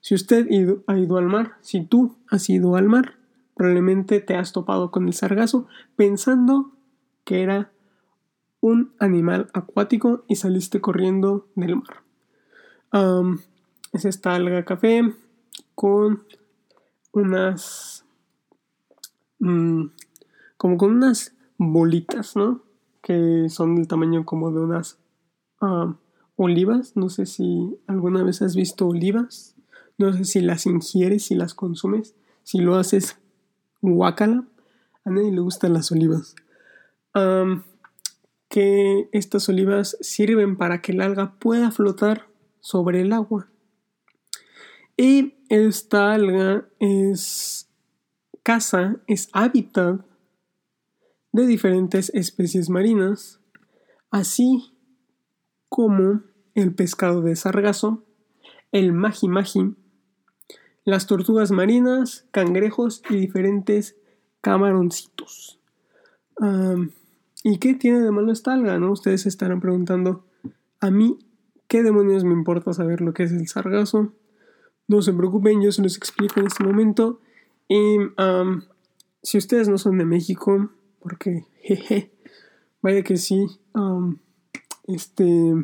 Si 0.00 0.16
usted 0.16 0.48
ha 0.88 0.98
ido 0.98 1.18
al 1.18 1.26
mar, 1.26 1.52
si 1.60 1.84
tú 1.84 2.16
has 2.28 2.50
ido 2.50 2.74
al 2.74 2.88
mar, 2.88 3.19
probablemente 3.60 4.20
te 4.20 4.36
has 4.36 4.52
topado 4.52 4.90
con 4.90 5.06
el 5.06 5.12
sargazo 5.12 5.66
pensando 5.94 6.72
que 7.24 7.42
era 7.42 7.70
un 8.62 8.94
animal 8.98 9.50
acuático 9.52 10.24
y 10.28 10.36
saliste 10.36 10.80
corriendo 10.80 11.46
del 11.56 11.76
mar. 11.76 12.02
es 13.92 14.06
esta 14.06 14.34
alga 14.34 14.64
café 14.64 15.12
con 15.74 16.24
unas... 17.12 18.06
Mm, 19.40 19.88
como 20.56 20.78
con 20.78 20.92
unas 20.92 21.34
bolitas, 21.58 22.36
¿no? 22.36 22.62
Que 23.02 23.50
son 23.50 23.76
del 23.76 23.88
tamaño 23.88 24.24
como 24.24 24.52
de 24.52 24.60
unas 24.60 24.98
olivas. 26.36 26.96
No 26.96 27.10
sé 27.10 27.26
si 27.26 27.76
alguna 27.86 28.22
vez 28.22 28.40
has 28.40 28.56
visto 28.56 28.88
olivas. 28.88 29.54
No 29.98 30.14
sé 30.14 30.24
si 30.24 30.40
las 30.40 30.64
ingieres, 30.64 31.26
si 31.26 31.34
las 31.34 31.52
consumes. 31.52 32.14
Si 32.42 32.58
lo 32.58 32.76
haces, 32.76 33.19
guácala. 33.80 34.46
A 35.04 35.10
nadie 35.10 35.32
le 35.32 35.40
gustan 35.40 35.72
las 35.74 35.90
olivas. 35.92 36.34
que 38.48 39.08
estas 39.12 39.48
olivas 39.48 39.96
sirven 40.00 40.56
para 40.56 40.82
que 40.82 40.92
el 40.92 41.00
alga 41.00 41.38
pueda 41.38 41.70
flotar 41.70 42.28
sobre 42.60 43.00
el 43.00 43.12
agua. 43.12 43.48
Y 44.96 45.36
esta 45.48 46.12
alga 46.12 46.68
es 46.78 47.70
casa, 48.42 48.96
es 49.06 49.28
hábitat 49.32 50.04
de 51.32 51.46
diferentes 51.46 52.10
especies 52.12 52.68
marinas, 52.68 53.40
así 54.10 54.76
como 55.68 56.22
el 56.54 56.74
pescado 56.74 57.22
de 57.22 57.36
sargazo, 57.36 58.04
el 58.72 58.92
maji-maji, 58.92 59.76
las 60.84 61.06
tortugas 61.06 61.50
marinas, 61.50 62.26
cangrejos 62.30 63.02
y 63.10 63.16
diferentes 63.16 63.96
camaroncitos. 64.40 65.58
¿Y 67.42 67.58
qué 67.58 67.74
tiene 67.74 68.00
de 68.00 68.10
malo 68.10 68.32
esta 68.32 68.54
alga? 68.54 68.78
¿no? 68.78 68.92
Ustedes 68.92 69.22
se 69.22 69.28
estarán 69.28 69.60
preguntando, 69.60 70.24
a 70.80 70.90
mí, 70.90 71.18
¿qué 71.68 71.82
demonios 71.82 72.24
me 72.24 72.32
importa 72.32 72.72
saber 72.72 73.00
lo 73.00 73.12
que 73.12 73.24
es 73.24 73.32
el 73.32 73.46
sargazo? 73.48 74.12
No 74.88 75.02
se 75.02 75.12
preocupen, 75.12 75.62
yo 75.62 75.72
se 75.72 75.82
los 75.82 75.96
explico 75.96 76.40
en 76.40 76.46
este 76.46 76.64
momento. 76.64 77.20
Y 77.68 77.98
si 79.22 79.38
ustedes 79.38 79.68
no 79.68 79.78
son 79.78 79.98
de 79.98 80.04
México, 80.04 80.70
porque 81.00 81.44
jeje, 81.62 82.10
vaya 82.82 83.02
que 83.02 83.16
sí, 83.16 83.46
este, 84.86 85.54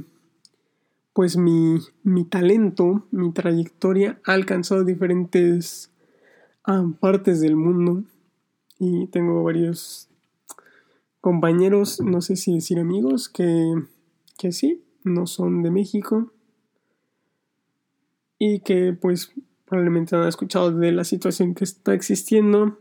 pues 1.17 1.39
mi, 1.39 1.79
mi, 2.03 2.27
talento, 2.27 3.07
mi 3.11 3.33
trayectoria 3.33 4.21
ha 4.27 4.35
alcanzado 4.35 4.85
diferentes 4.85 5.91
partes 7.01 7.41
del 7.41 7.57
mundo 7.57 8.05
y 8.79 9.07
tengo 9.07 9.43
varios 9.43 10.11
compañeros, 11.23 12.03
no 12.03 12.21
sé 12.21 12.37
si 12.37 12.57
decir 12.57 12.79
amigos, 12.79 13.31
que, 13.31 13.73
que 14.37 14.53
sí, 14.53 14.85
no 15.05 15.27
son 15.27 15.63
de 15.63 15.71
México 15.71 16.35
y 18.39 18.61
que 18.61 18.93
pues 18.93 19.33
probablemente 19.65 20.17
han 20.17 20.29
escuchado 20.29 20.71
de 20.71 20.93
la 20.93 21.05
situación 21.05 21.55
que 21.55 21.65
está 21.65 21.95
existiendo 21.95 22.79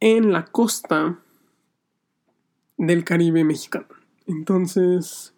en 0.00 0.32
la 0.32 0.46
costa 0.46 1.20
del 2.78 3.04
Caribe 3.04 3.44
mexicano. 3.44 3.86
Entonces, 4.26 5.34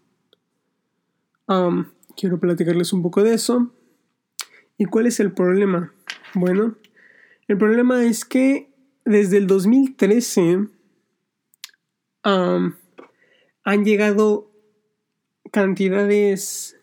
quiero 2.16 2.40
platicarles 2.40 2.92
un 2.92 3.02
poco 3.02 3.22
de 3.22 3.34
eso. 3.34 3.72
¿Y 4.78 4.86
cuál 4.86 5.06
es 5.06 5.20
el 5.20 5.32
problema? 5.32 5.92
Bueno, 6.34 6.76
el 7.48 7.58
problema 7.58 8.04
es 8.04 8.24
que 8.24 8.72
desde 9.04 9.36
el 9.36 9.46
2013 9.46 10.66
han 12.22 13.84
llegado 13.84 14.50
cantidades 15.52 16.76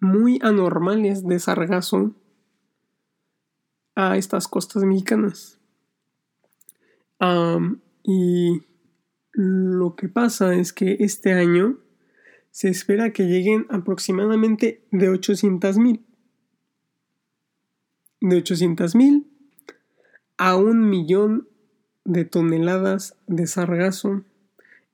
muy 0.00 0.40
anormales 0.42 1.26
de 1.26 1.38
sargazo 1.38 2.14
a 3.94 4.16
estas 4.16 4.48
costas 4.48 4.82
mexicanas. 4.82 5.60
y 8.02 8.62
lo 9.32 9.96
que 9.96 10.08
pasa 10.08 10.54
es 10.54 10.72
que 10.72 10.96
este 11.00 11.32
año 11.32 11.78
se 12.54 12.68
espera 12.68 13.12
que 13.12 13.24
lleguen 13.24 13.66
aproximadamente 13.68 14.80
de 14.92 15.08
800 15.08 15.76
mil. 15.76 16.04
De 18.20 18.36
800 18.36 18.94
mil 18.94 19.26
a 20.36 20.54
un 20.54 20.88
millón 20.88 21.48
de 22.04 22.24
toneladas 22.24 23.16
de 23.26 23.48
sargazo 23.48 24.22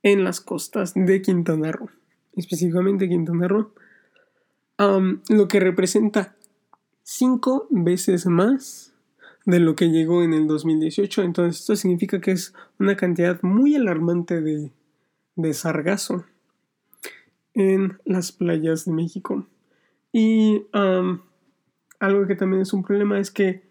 en 0.03 0.25
las 0.25 0.41
costas 0.41 0.95
de 0.95 1.21
Quintana 1.21 1.71
Roo, 1.71 1.91
específicamente 2.35 3.11
Quintana 3.11 3.47
Roo, 3.47 3.75
lo 5.29 5.47
que 5.47 5.61
representa 5.61 6.37
cinco 7.03 7.67
veces 7.69 8.25
más 8.25 8.95
de 9.45 9.61
lo 9.61 9.77
que 9.77 9.91
llegó 9.91 10.23
en 10.23 10.33
el 10.33 10.47
2018. 10.47 11.25
Entonces 11.25 11.61
esto 11.61 11.77
significa 11.77 12.23
que 12.23 12.31
es 12.31 12.55
una 12.79 12.97
cantidad 12.97 13.39
muy 13.43 13.75
alarmante 13.77 14.41
de, 14.41 14.73
de 15.37 15.53
sargazo 15.53 16.25
en 17.55 17.99
las 18.05 18.33
playas 18.33 18.85
de 18.85 18.93
México. 18.93 19.47
Y 20.13 20.67
algo 20.73 22.27
que 22.27 22.35
también 22.35 22.63
es 22.63 22.73
un 22.73 22.83
problema 22.83 23.19
es 23.19 23.31
que 23.31 23.63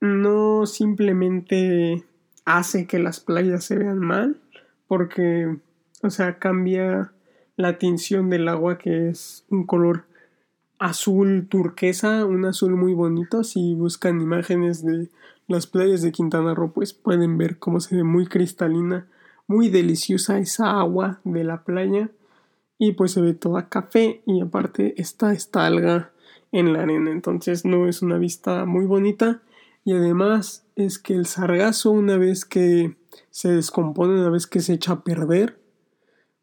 no 0.00 0.66
simplemente 0.66 2.04
hace 2.44 2.86
que 2.86 2.98
las 2.98 3.20
playas 3.20 3.64
se 3.64 3.78
vean 3.78 3.98
mal, 3.98 4.40
porque, 4.88 5.56
o 6.02 6.10
sea, 6.10 6.38
cambia 6.38 7.12
la 7.56 7.78
tinción 7.78 8.30
del 8.30 8.48
agua 8.48 8.78
que 8.78 9.08
es 9.08 9.44
un 9.48 9.64
color 9.64 10.04
azul 10.78 11.46
turquesa, 11.48 12.24
un 12.24 12.44
azul 12.44 12.74
muy 12.74 12.94
bonito. 12.94 13.44
Si 13.44 13.74
buscan 13.74 14.20
imágenes 14.20 14.84
de 14.84 15.08
las 15.46 15.66
playas 15.66 16.02
de 16.02 16.10
Quintana 16.10 16.54
Roo, 16.54 16.72
pues 16.72 16.92
pueden 16.92 17.38
ver 17.38 17.58
cómo 17.58 17.78
se 17.78 17.94
ve 17.94 18.02
muy 18.02 18.26
cristalina, 18.26 19.06
muy 19.46 19.68
deliciosa 19.68 20.38
esa 20.38 20.80
agua 20.80 21.20
de 21.24 21.44
la 21.44 21.62
playa. 21.62 22.10
Y 22.78 22.92
pues 22.92 23.12
se 23.12 23.20
ve 23.20 23.34
toda 23.34 23.68
café 23.68 24.22
y 24.26 24.40
aparte 24.40 25.00
está 25.00 25.32
esta 25.32 25.66
alga 25.66 26.12
en 26.50 26.72
la 26.72 26.82
arena. 26.82 27.10
Entonces 27.10 27.64
no 27.64 27.88
es 27.88 28.02
una 28.02 28.18
vista 28.18 28.64
muy 28.64 28.86
bonita. 28.86 29.42
Y 29.84 29.92
además 29.92 30.66
es 30.76 30.98
que 30.98 31.14
el 31.14 31.26
sargazo 31.26 31.90
una 31.90 32.16
vez 32.16 32.44
que 32.44 32.96
se 33.30 33.52
descompone, 33.52 34.14
una 34.14 34.30
vez 34.30 34.46
que 34.46 34.60
se 34.60 34.74
echa 34.74 34.92
a 34.92 35.04
perder, 35.04 35.60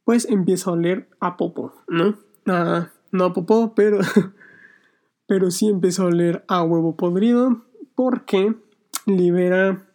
pues 0.04 0.26
empieza 0.26 0.70
a 0.70 0.74
oler 0.74 1.08
a 1.20 1.38
popo, 1.38 1.74
¿no? 1.88 2.18
No 3.12 3.26
a 3.26 3.34
popó, 3.34 3.74
pero, 3.76 4.00
pero 5.28 5.52
sí 5.52 5.68
empezó 5.68 6.04
a 6.04 6.08
oler 6.08 6.44
a 6.48 6.64
huevo 6.64 6.96
podrido 6.96 7.64
porque 7.96 8.56
libera 9.06 9.88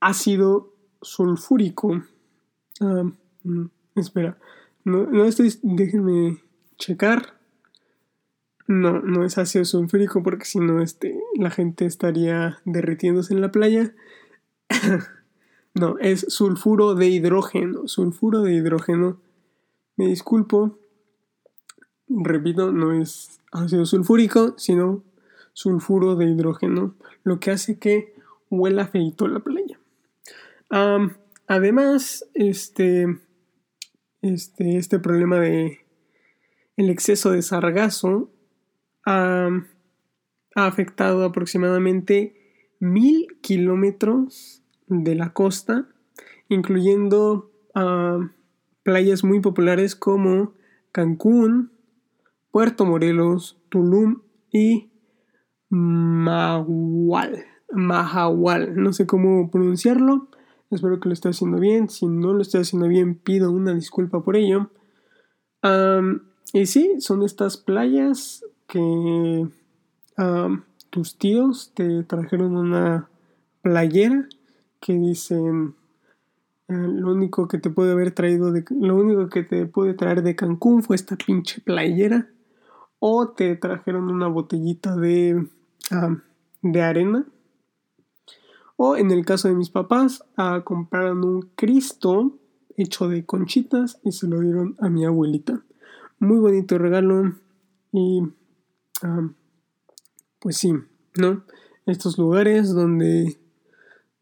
ácido 0.00 0.74
sulfúrico. 1.02 2.02
Ah, 2.80 3.04
mm, 3.42 3.66
espera, 3.96 4.38
no, 4.90 5.06
no 5.06 5.24
estoy, 5.24 5.54
déjenme 5.62 6.38
checar. 6.76 7.38
No, 8.66 9.00
no 9.00 9.24
es 9.24 9.38
ácido 9.38 9.64
sulfúrico 9.64 10.22
porque 10.22 10.44
si 10.44 10.58
no, 10.58 10.80
este, 10.82 11.18
la 11.36 11.50
gente 11.50 11.86
estaría 11.86 12.58
derritiéndose 12.64 13.34
en 13.34 13.40
la 13.40 13.50
playa. 13.50 13.94
no, 15.74 15.98
es 15.98 16.26
sulfuro 16.28 16.94
de 16.94 17.08
hidrógeno. 17.08 17.88
Sulfuro 17.88 18.42
de 18.42 18.54
hidrógeno. 18.54 19.20
Me 19.96 20.06
disculpo, 20.06 20.78
repito, 22.08 22.72
no 22.72 22.92
es 22.92 23.40
ácido 23.52 23.86
sulfúrico, 23.86 24.54
sino 24.56 25.02
sulfuro 25.52 26.16
de 26.16 26.26
hidrógeno, 26.26 26.94
lo 27.22 27.40
que 27.40 27.50
hace 27.50 27.78
que 27.78 28.14
huela 28.50 28.86
feito 28.86 29.28
la 29.28 29.40
playa. 29.40 29.78
además, 31.46 32.26
este, 32.34 33.18
este, 34.22 34.76
este 34.76 34.98
problema 34.98 35.38
de 35.38 35.80
el 36.76 36.90
exceso 36.90 37.30
de 37.30 37.42
sargazo 37.42 38.32
ha 39.04 39.50
afectado 40.54 41.24
aproximadamente 41.24 42.36
mil 42.78 43.26
kilómetros 43.42 44.62
de 44.86 45.14
la 45.14 45.32
costa, 45.32 45.88
incluyendo 46.48 47.50
playas 48.82 49.24
muy 49.24 49.40
populares 49.40 49.94
como 49.94 50.54
Cancún, 50.92 51.72
Puerto 52.50 52.84
Morelos, 52.84 53.60
Tulum 53.68 54.22
y 54.50 54.90
Mahual. 55.68 57.44
Mahahual. 57.72 58.74
No 58.74 58.92
sé 58.92 59.06
cómo 59.06 59.50
pronunciarlo. 59.50 60.29
Espero 60.70 61.00
que 61.00 61.08
lo 61.08 61.12
esté 61.12 61.28
haciendo 61.28 61.58
bien. 61.58 61.88
Si 61.88 62.06
no 62.06 62.32
lo 62.32 62.42
estoy 62.42 62.60
haciendo 62.62 62.88
bien, 62.88 63.16
pido 63.16 63.50
una 63.50 63.74
disculpa 63.74 64.22
por 64.22 64.36
ello. 64.36 64.70
y 66.52 66.66
sí, 66.66 67.00
son 67.00 67.22
estas 67.22 67.56
playas 67.56 68.44
que 68.66 69.48
tus 70.90 71.16
tíos 71.16 71.72
te 71.74 72.02
trajeron 72.02 72.56
una 72.56 73.08
playera 73.62 74.28
que 74.80 74.94
dicen 74.94 75.74
eh, 76.68 76.74
lo 76.74 77.12
único 77.12 77.48
que 77.48 77.58
te 77.58 77.70
puede 77.70 77.92
haber 77.92 78.12
traído 78.12 78.52
de, 78.52 78.64
lo 78.70 78.96
único 78.96 79.28
que 79.28 79.42
te 79.42 79.66
puede 79.66 79.94
traer 79.94 80.22
de 80.22 80.36
Cancún 80.36 80.82
fue 80.82 80.96
esta 80.96 81.16
pinche 81.16 81.60
playera 81.60 82.28
o 82.98 83.28
te 83.28 83.56
trajeron 83.56 84.10
una 84.10 84.28
botellita 84.28 84.96
de, 84.96 85.46
de 86.62 86.82
arena 86.82 87.26
O 88.82 88.96
en 88.96 89.10
el 89.10 89.26
caso 89.26 89.46
de 89.46 89.54
mis 89.54 89.68
papás, 89.68 90.24
compraron 90.64 91.22
un 91.22 91.50
Cristo 91.54 92.38
hecho 92.78 93.08
de 93.08 93.26
conchitas 93.26 94.00
y 94.02 94.12
se 94.12 94.26
lo 94.26 94.40
dieron 94.40 94.74
a 94.80 94.88
mi 94.88 95.04
abuelita. 95.04 95.62
Muy 96.18 96.38
bonito 96.38 96.78
regalo 96.78 97.34
y 97.92 98.22
pues 100.38 100.56
sí, 100.56 100.72
¿no? 101.18 101.44
Estos 101.84 102.16
lugares 102.16 102.72
donde 102.72 103.38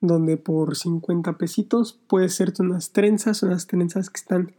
donde 0.00 0.36
por 0.36 0.74
50 0.74 1.38
pesitos 1.38 2.00
puedes 2.08 2.32
hacerte 2.32 2.64
unas 2.64 2.90
trenzas, 2.90 3.44
unas 3.44 3.68
trenzas 3.68 4.10
que 4.10 4.18
están 4.18 4.56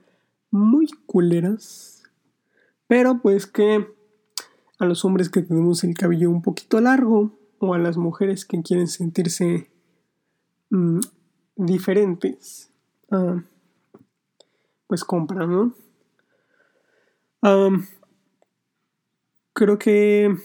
muy 0.49 0.87
culeras, 1.07 2.03
pero 2.87 3.21
pues 3.21 3.47
que 3.47 3.85
a 4.79 4.85
los 4.85 5.03
hombres 5.03 5.27
que 5.29 5.41
tenemos 5.41 5.83
el 5.83 5.93
cabello 5.93 6.29
un 6.29 6.41
poquito 6.41 6.79
largo 6.79 7.37
o 7.59 7.73
a 7.73 7.79
las 7.79 7.97
mujeres 7.97 8.45
que 8.45 8.61
quieren 8.61 8.87
sentirse 8.87 9.68
mm, 10.69 10.99
diferentes, 11.55 12.71
ah, 13.11 13.41
pues 14.87 15.03
compran, 15.03 15.51
¿no? 15.51 15.73
creo 19.53 19.79
que 19.79 20.35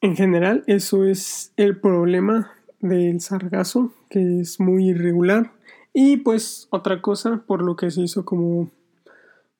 en 0.00 0.16
general 0.16 0.62
eso 0.66 1.04
es 1.04 1.52
el 1.56 1.80
problema 1.80 2.52
del 2.80 3.20
sargazo, 3.20 3.92
que 4.08 4.40
es 4.40 4.60
muy 4.60 4.90
irregular. 4.90 5.52
Y 5.92 6.18
pues 6.18 6.68
otra 6.70 7.02
cosa 7.02 7.44
por 7.46 7.62
lo 7.62 7.76
que 7.76 7.90
se 7.90 8.02
hizo 8.02 8.24
como 8.24 8.70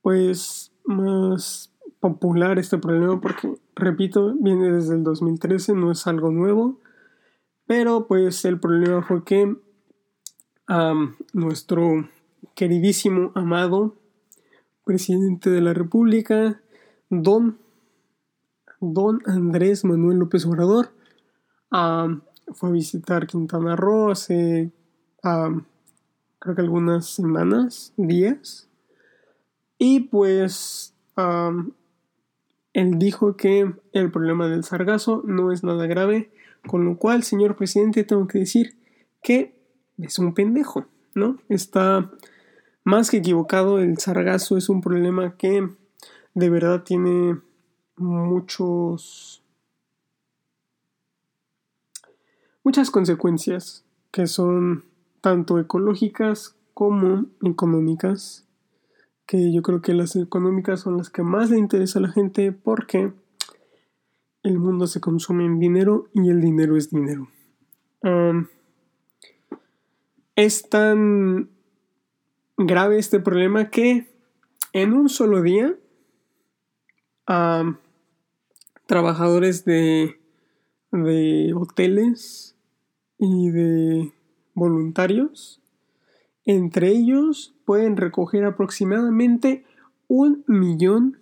pues 0.03 0.73
más 0.85 1.73
popular 2.01 2.59
este 2.59 2.79
problema 2.79 3.21
porque 3.21 3.55
repito 3.75 4.35
viene 4.39 4.71
desde 4.71 4.95
el 4.95 5.03
2013 5.03 5.73
no 5.75 5.91
es 5.91 6.07
algo 6.07 6.31
nuevo 6.31 6.79
pero 7.67 8.07
pues 8.07 8.45
el 8.45 8.61
problema 8.61 9.03
fue 9.03 9.25
que 9.25 9.57
nuestro 11.33 12.09
queridísimo 12.55 13.33
amado 13.35 13.95
presidente 14.85 15.51
de 15.51 15.61
la 15.61 15.75
república 15.75 16.61
don 17.11 17.59
don 18.81 19.21
Andrés 19.27 19.85
Manuel 19.85 20.19
López 20.19 20.45
Obrador. 20.47 20.91
Fue 21.71 22.69
a 22.69 22.73
visitar 22.73 23.27
Quintana 23.27 23.77
Roo 23.77 24.11
hace 24.11 24.71
creo 25.21 26.55
que 26.55 26.61
algunas 26.61 27.07
semanas 27.07 27.93
días. 27.97 28.69
Y 29.79 30.01
pues 30.01 30.95
él 32.73 32.99
dijo 32.99 33.37
que 33.37 33.75
el 33.93 34.11
problema 34.11 34.49
del 34.49 34.65
sargazo 34.65 35.23
no 35.25 35.51
es 35.51 35.65
nada 35.65 35.87
grave, 35.87 36.31
con 36.67 36.85
lo 36.85 36.99
cual, 36.99 37.23
señor 37.23 37.57
presidente, 37.57 38.05
tengo 38.05 38.27
que 38.27 38.41
decir 38.41 38.77
que 39.23 39.56
es 39.99 40.19
un 40.19 40.35
pendejo, 40.35 40.87
¿no? 41.15 41.39
Está 41.49 42.11
más 42.85 43.11
que 43.11 43.19
equivocado, 43.19 43.79
el 43.79 43.99
sargazo 43.99 44.57
es 44.57 44.69
un 44.69 44.81
problema 44.81 45.37
que 45.37 45.69
de 46.35 46.51
verdad 46.51 46.85
tiene 46.85 47.39
muchos 47.97 49.43
muchas 52.63 52.91
consecuencias 52.91 53.85
que 54.11 54.27
son 54.27 54.85
tanto 55.21 55.59
ecológicas 55.59 56.57
como 56.75 57.27
económicas 57.43 58.47
que 59.27 59.53
yo 59.53 59.63
creo 59.63 59.83
que 59.83 59.95
las 59.95 60.15
económicas 60.15 60.81
son 60.81 60.97
las 60.97 61.11
que 61.11 61.23
más 61.23 61.51
le 61.51 61.59
interesa 61.59 61.99
a 61.99 62.03
la 62.03 62.13
gente 62.13 62.53
porque 62.53 63.13
el 64.43 64.59
mundo 64.59 64.87
se 64.87 65.01
consume 65.01 65.45
en 65.45 65.59
dinero 65.59 66.09
y 66.13 66.31
el 66.31 66.41
dinero 66.41 66.77
es 66.77 66.91
dinero. 66.91 67.29
Es 70.37 70.68
tan 70.68 71.51
grave 72.57 72.99
este 72.99 73.20
problema 73.20 73.70
que 73.70 74.07
en 74.72 74.92
un 74.92 75.09
solo 75.09 75.42
día 75.42 75.75
trabajadores 78.87 79.64
de, 79.64 80.20
de 80.92 81.53
hoteles 81.55 82.55
y 83.18 83.51
de 83.51 84.12
voluntarios 84.55 85.61
entre 86.46 86.90
ellos 86.90 87.55
pueden 87.64 87.96
recoger 87.96 88.44
aproximadamente 88.44 89.64
un 90.07 90.44
millón. 90.46 91.18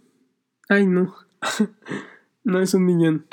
Ay, 0.69 0.87
no. 0.87 1.15
no 2.45 2.61
es 2.61 2.75
un 2.75 2.85
millón. 2.85 3.27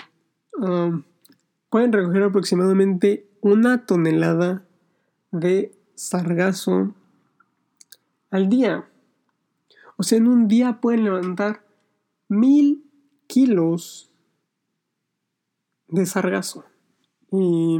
Pueden 1.70 1.92
recoger 1.92 2.24
aproximadamente 2.24 3.30
una 3.42 3.86
tonelada 3.86 4.66
de 5.32 5.76
sargazo 5.96 6.94
al 8.30 8.50
día. 8.50 8.88
O 9.98 10.04
sea, 10.04 10.18
en 10.18 10.28
un 10.28 10.48
día 10.48 10.80
pueden 10.82 11.04
levantar 11.04 11.66
mil 12.28 12.90
kilos 13.28 14.12
de 15.88 16.06
sargazo. 16.06 16.66
Y 17.32 17.80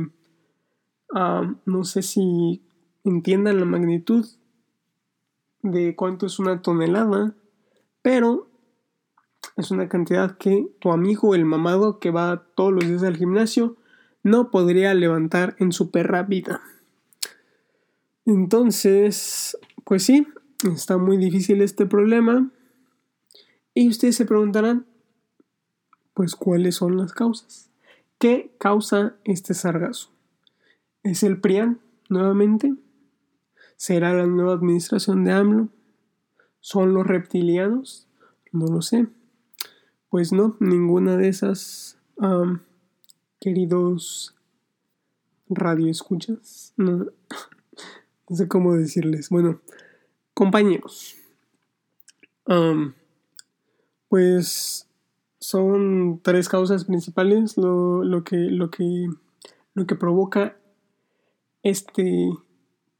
no 1.66 1.84
sé 1.84 2.02
si 2.02 2.64
entiendan 3.04 3.60
la 3.60 3.66
magnitud 3.66 4.26
de 5.62 5.96
cuánto 5.96 6.26
es 6.26 6.40
una 6.40 6.62
tonelada, 6.62 7.36
pero 8.02 8.48
es 9.58 9.72
una 9.72 9.90
cantidad 9.90 10.38
que 10.38 10.68
tu 10.80 10.92
amigo 10.92 11.36
el 11.36 11.46
mamado 11.46 12.00
que 12.00 12.12
va 12.12 12.46
todos 12.56 12.74
los 12.74 12.88
días 12.88 13.04
al 13.04 13.18
gimnasio 13.18 13.78
no 14.24 14.52
podría 14.52 14.94
levantar 14.94 15.56
en 15.60 15.72
su 15.72 15.92
perra 15.92 16.24
vida. 16.24 16.62
Entonces, 18.26 19.58
pues 19.84 20.04
sí, 20.04 20.28
está 20.64 20.98
muy 20.98 21.18
difícil 21.18 21.62
este 21.62 21.86
problema. 21.86 22.50
Y 23.74 23.88
ustedes 23.90 24.16
se 24.16 24.26
preguntarán, 24.26 24.86
pues, 26.14 26.36
¿cuáles 26.36 26.76
son 26.76 26.98
las 26.98 27.14
causas? 27.14 27.70
¿Qué 28.20 28.54
causa 28.60 29.16
este 29.24 29.54
sargazo? 29.54 30.12
¿Es 31.04 31.24
el 31.24 31.40
PRIAN 31.40 31.80
nuevamente? 32.10 32.76
¿Será 33.78 34.14
la 34.14 34.28
nueva 34.28 34.54
administración 34.54 35.24
de 35.24 35.32
AMLO? 35.32 35.70
¿Son 36.60 36.94
los 36.94 37.08
reptilianos? 37.08 38.08
No 38.52 38.68
lo 38.68 38.84
sé. 38.84 39.08
Pues 40.10 40.32
no, 40.32 40.58
ninguna 40.60 41.18
de 41.18 41.30
esas 41.30 41.98
queridos 43.40 44.36
radioescuchas. 45.50 46.74
No, 46.78 47.08
no 48.32 48.38
sé 48.38 48.48
cómo 48.48 48.76
decirles. 48.78 49.30
Bueno, 49.30 49.60
compañeros. 50.34 51.18
pues 54.08 54.88
son 55.40 56.22
tres 56.24 56.48
causas 56.48 56.86
principales 56.86 57.58
lo, 57.58 58.06
lo, 58.06 58.24
que, 58.24 58.38
lo, 58.38 58.72
que, 58.72 59.10
lo 59.74 59.86
que 59.86 59.96
provoca 59.96 60.56
este 61.62 62.30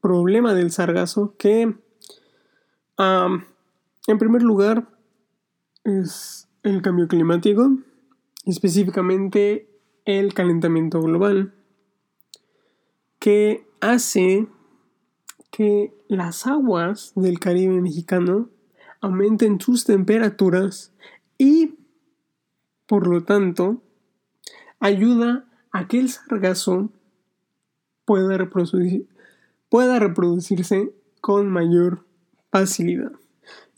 problema 0.02 0.52
del 0.52 0.70
sargazo 0.70 1.34
que 1.38 1.62
en 2.98 4.18
primer 4.18 4.42
lugar 4.42 4.86
es 5.84 6.46
el 6.62 6.82
cambio 6.82 7.08
climático, 7.08 7.78
específicamente 8.44 9.70
el 10.04 10.34
calentamiento 10.34 11.00
global, 11.00 11.54
que 13.18 13.66
hace 13.80 14.46
que 15.52 15.94
las 16.08 16.46
aguas 16.46 17.12
del 17.14 17.38
Caribe 17.38 17.80
mexicano 17.80 18.48
aumenten 19.00 19.60
sus 19.60 19.84
temperaturas 19.84 20.92
y 21.38 21.74
por 22.86 23.06
lo 23.06 23.22
tanto 23.22 23.82
ayuda 24.80 25.44
a 25.70 25.86
que 25.86 26.00
el 26.00 26.08
sargazo 26.08 26.90
pueda 28.04 28.50
pueda 29.68 29.98
reproducirse 29.98 30.90
con 31.20 31.48
mayor 31.50 32.04
facilidad. 32.50 33.12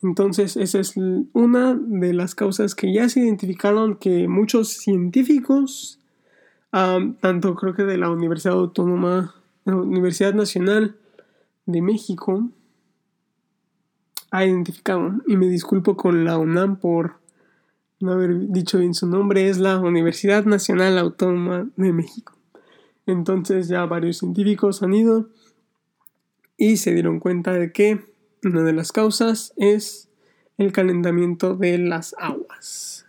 Entonces, 0.02 0.56
esa 0.56 0.78
es 0.80 0.94
una 1.32 1.74
de 1.74 2.12
las 2.12 2.34
causas 2.34 2.74
que 2.74 2.92
ya 2.92 3.08
se 3.08 3.20
identificaron 3.20 3.96
que 3.96 4.28
muchos 4.28 4.68
científicos, 4.68 5.98
tanto 6.70 7.54
creo 7.56 7.74
que 7.74 7.84
de 7.84 7.98
la 7.98 8.10
Universidad 8.10 8.54
Autónoma, 8.54 9.34
la 9.64 9.76
Universidad 9.76 10.34
Nacional 10.34 10.96
de 11.66 11.82
México, 11.82 12.48
ha 14.30 14.44
identificado. 14.44 15.12
Y 15.26 15.36
me 15.36 15.48
disculpo 15.48 15.96
con 15.96 16.24
la 16.24 16.38
UNAM 16.38 16.76
por 16.76 17.14
no 18.00 18.12
haber 18.12 18.48
dicho 18.48 18.78
bien 18.78 18.94
su 18.94 19.06
nombre, 19.06 19.48
es 19.48 19.58
la 19.58 19.78
Universidad 19.78 20.44
Nacional 20.44 20.98
Autónoma 20.98 21.68
de 21.76 21.92
México. 21.92 22.34
Entonces 23.06 23.68
ya 23.68 23.84
varios 23.86 24.18
científicos 24.18 24.82
han 24.82 24.94
ido 24.94 25.28
y 26.56 26.76
se 26.76 26.92
dieron 26.92 27.20
cuenta 27.20 27.52
de 27.52 27.72
que 27.72 28.00
una 28.42 28.62
de 28.62 28.72
las 28.72 28.92
causas 28.92 29.52
es 29.56 30.08
el 30.58 30.72
calentamiento 30.72 31.56
de 31.56 31.78
las 31.78 32.14
aguas. 32.18 33.06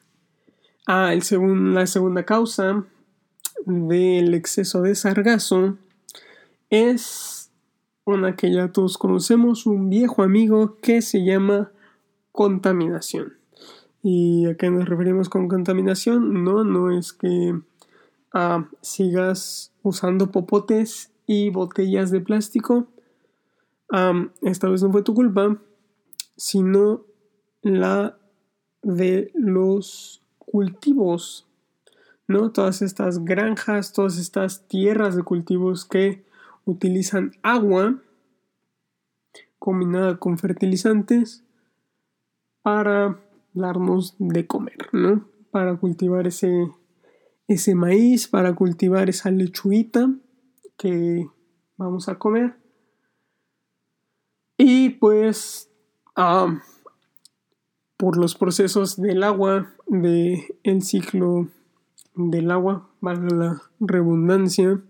Ah, 0.87 1.13
el 1.13 1.23
la 1.73 1.87
segunda 1.87 2.23
causa 2.23 2.85
del 3.65 4.33
exceso 4.33 4.81
de 4.81 4.95
sargazo 4.95 5.77
es 6.69 7.34
una 8.05 8.35
que 8.35 8.51
ya 8.53 8.71
todos 8.71 8.97
conocemos, 8.97 9.65
un 9.65 9.89
viejo 9.89 10.23
amigo 10.23 10.77
que 10.81 11.01
se 11.01 11.25
llama 11.25 11.71
contaminación. 12.31 13.33
¿Y 14.03 14.45
a 14.45 14.55
qué 14.55 14.69
nos 14.69 14.87
referimos 14.87 15.29
con 15.29 15.47
contaminación? 15.47 16.43
No, 16.43 16.63
no 16.63 16.91
es 16.91 17.11
que 17.11 17.59
ah, 18.31 18.69
sigas 18.81 19.73
usando 19.81 20.31
popotes 20.31 21.11
y 21.25 21.49
botellas 21.49 22.11
de 22.11 22.21
plástico. 22.21 22.87
esta 24.43 24.69
vez 24.69 24.83
no 24.83 24.91
fue 24.91 25.01
tu 25.01 25.15
culpa, 25.15 25.57
sino 26.37 27.03
la 27.63 28.17
de 28.83 29.31
los 29.33 30.21
cultivos, 30.37 31.47
¿no? 32.27 32.51
Todas 32.51 32.83
estas 32.83 33.25
granjas, 33.25 33.93
todas 33.93 34.19
estas 34.19 34.67
tierras 34.67 35.15
de 35.15 35.23
cultivos 35.23 35.85
que 35.85 36.23
utilizan 36.65 37.31
agua 37.41 38.01
combinada 39.59 40.17
con 40.17 40.37
fertilizantes 40.37 41.43
para 42.61 43.19
darnos 43.53 44.15
de 44.19 44.45
comer, 44.45 44.89
¿no? 44.91 45.27
Para 45.51 45.77
cultivar 45.77 46.27
ese, 46.27 46.69
ese 47.47 47.75
maíz, 47.75 48.27
para 48.27 48.53
cultivar 48.55 49.09
esa 49.09 49.31
lechuguita 49.31 50.13
que 50.77 51.27
vamos 51.77 52.09
a 52.09 52.19
comer. 52.19 52.55
Y 54.57 54.89
pues 54.89 55.69
por 57.97 58.17
los 58.17 58.35
procesos 58.35 59.01
del 59.01 59.23
agua, 59.23 59.73
del 59.87 60.41
el 60.63 60.81
ciclo 60.81 61.49
del 62.15 62.51
agua, 62.51 62.89
valga 63.01 63.35
la 63.35 63.61
redundancia, 63.79 64.81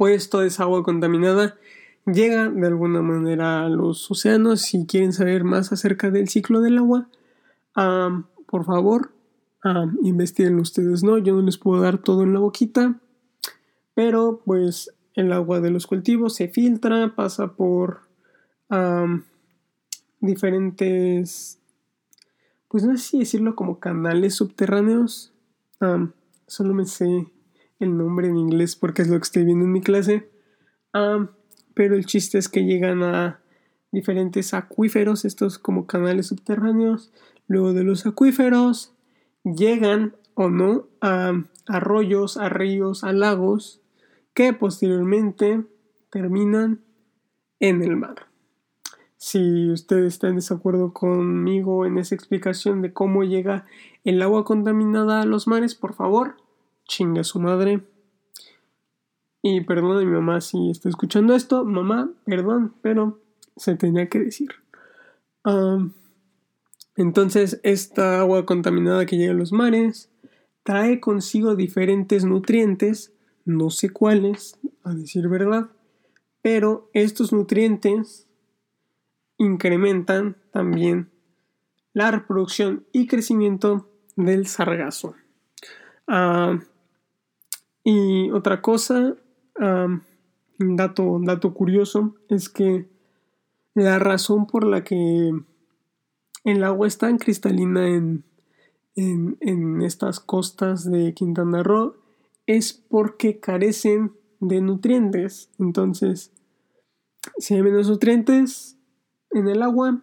pues 0.00 0.30
toda 0.30 0.46
esa 0.46 0.62
agua 0.62 0.82
contaminada 0.82 1.58
llega 2.06 2.48
de 2.48 2.66
alguna 2.66 3.02
manera 3.02 3.66
a 3.66 3.68
los 3.68 4.10
océanos. 4.10 4.62
Si 4.62 4.86
quieren 4.86 5.12
saber 5.12 5.44
más 5.44 5.72
acerca 5.72 6.10
del 6.10 6.30
ciclo 6.30 6.62
del 6.62 6.78
agua, 6.78 7.10
por 8.46 8.64
favor, 8.64 9.12
investiguen 10.02 10.58
ustedes, 10.58 11.02
¿no? 11.02 11.18
Yo 11.18 11.34
no 11.34 11.42
les 11.42 11.58
puedo 11.58 11.82
dar 11.82 11.98
todo 11.98 12.22
en 12.22 12.32
la 12.32 12.40
boquita, 12.40 12.98
pero 13.92 14.40
pues 14.46 14.90
el 15.12 15.34
agua 15.34 15.60
de 15.60 15.70
los 15.70 15.86
cultivos 15.86 16.34
se 16.34 16.48
filtra, 16.48 17.14
pasa 17.14 17.52
por 17.52 18.00
diferentes, 20.18 21.58
pues 22.68 22.84
no 22.84 22.96
sé 22.96 23.04
si 23.04 23.18
decirlo 23.18 23.54
como 23.54 23.80
canales 23.80 24.34
subterráneos. 24.34 25.34
solo 26.46 26.72
me 26.72 26.86
sé 26.86 27.26
el 27.80 27.96
nombre 27.96 28.28
en 28.28 28.36
inglés 28.36 28.76
porque 28.76 29.02
es 29.02 29.08
lo 29.08 29.18
que 29.18 29.24
estoy 29.24 29.44
viendo 29.44 29.64
en 29.64 29.72
mi 29.72 29.80
clase. 29.80 30.30
pero 31.74 31.94
el 31.94 32.06
chiste 32.06 32.38
es 32.38 32.48
que 32.48 32.64
llegan 32.64 33.02
a 33.02 33.40
diferentes 33.90 34.54
acuíferos, 34.54 35.24
estos 35.24 35.58
como 35.58 35.86
canales 35.86 36.28
subterráneos. 36.28 37.12
Luego 37.48 37.72
de 37.72 37.82
los 37.82 38.06
acuíferos 38.06 38.94
llegan 39.44 40.14
o 40.34 40.50
no 40.50 40.86
a 41.00 41.32
arroyos, 41.66 42.36
a 42.36 42.48
ríos, 42.48 43.02
a 43.02 43.12
lagos 43.12 43.80
que 44.34 44.52
posteriormente 44.52 45.64
terminan 46.10 46.80
en 47.58 47.82
el 47.82 47.96
mar. 47.96 48.26
Si 49.16 49.70
usted 49.70 50.04
está 50.04 50.28
en 50.28 50.36
desacuerdo 50.36 50.94
conmigo 50.94 51.84
en 51.84 51.98
esa 51.98 52.14
explicación 52.14 52.80
de 52.80 52.94
cómo 52.94 53.22
llega 53.22 53.66
el 54.02 54.22
agua 54.22 54.44
contaminada 54.44 55.20
a 55.20 55.26
los 55.26 55.46
mares, 55.46 55.74
por 55.74 55.92
favor, 55.94 56.36
chinga 56.90 57.22
su 57.24 57.40
madre. 57.40 57.80
Y 59.42 59.62
perdón 59.62 59.96
a 59.96 60.00
mi 60.00 60.10
mamá 60.10 60.40
si 60.40 60.70
está 60.70 60.88
escuchando 60.88 61.34
esto. 61.34 61.64
Mamá, 61.64 62.10
perdón, 62.26 62.74
pero 62.82 63.20
se 63.56 63.76
tenía 63.76 64.08
que 64.08 64.18
decir. 64.18 64.50
entonces, 66.96 67.60
esta 67.62 68.20
agua 68.20 68.44
contaminada 68.44 69.06
que 69.06 69.16
llega 69.16 69.32
a 69.32 69.36
los 69.36 69.52
mares 69.52 70.10
trae 70.64 71.00
consigo 71.00 71.54
diferentes 71.54 72.24
nutrientes, 72.24 73.14
no 73.46 73.70
sé 73.70 73.90
cuáles, 73.90 74.58
a 74.84 74.92
decir 74.92 75.28
verdad, 75.28 75.70
pero 76.42 76.90
estos 76.92 77.32
nutrientes 77.32 78.26
incrementan 79.38 80.36
también 80.52 81.10
la 81.94 82.10
reproducción 82.10 82.84
y 82.92 83.06
crecimiento 83.06 83.88
del 84.16 84.46
sargazo. 84.46 85.14
Ah, 86.06 86.58
y 87.84 88.30
otra 88.30 88.60
cosa, 88.62 89.16
un 89.58 90.76
dato, 90.76 91.54
curioso, 91.54 92.14
es 92.28 92.48
que 92.48 92.88
la 93.74 93.98
razón 93.98 94.46
por 94.46 94.66
la 94.66 94.84
que 94.84 95.32
el 96.44 96.64
agua 96.64 96.86
es 96.86 96.98
tan 96.98 97.18
cristalina 97.18 97.88
en, 97.88 98.24
en, 98.96 99.36
en 99.40 99.82
estas 99.82 100.20
costas 100.20 100.90
de 100.90 101.14
Quintana 101.14 101.62
Roo 101.62 101.96
es 102.46 102.72
porque 102.72 103.38
carecen 103.38 104.12
de 104.40 104.60
nutrientes. 104.60 105.50
Entonces, 105.58 106.32
si 107.38 107.54
hay 107.54 107.62
menos 107.62 107.88
nutrientes, 107.88 108.76
en 109.30 109.48
el 109.48 109.62
agua, 109.62 110.02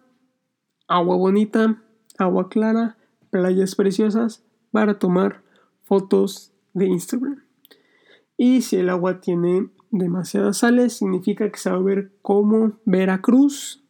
agua 0.86 1.16
bonita, 1.16 1.82
agua 2.18 2.48
clara, 2.48 2.96
playas 3.30 3.74
preciosas 3.74 4.42
para 4.70 4.98
tomar 4.98 5.42
fotos 5.82 6.52
de 6.72 6.86
Instagram. 6.86 7.47
Y 8.38 8.62
si 8.62 8.76
el 8.76 8.88
agua 8.88 9.20
tiene 9.20 9.68
demasiadas 9.90 10.58
sales, 10.58 10.92
significa 10.94 11.50
que 11.50 11.58
se 11.58 11.70
va 11.70 11.76
a 11.76 11.82
ver 11.82 12.12
como 12.22 12.78
Veracruz. 12.84 13.84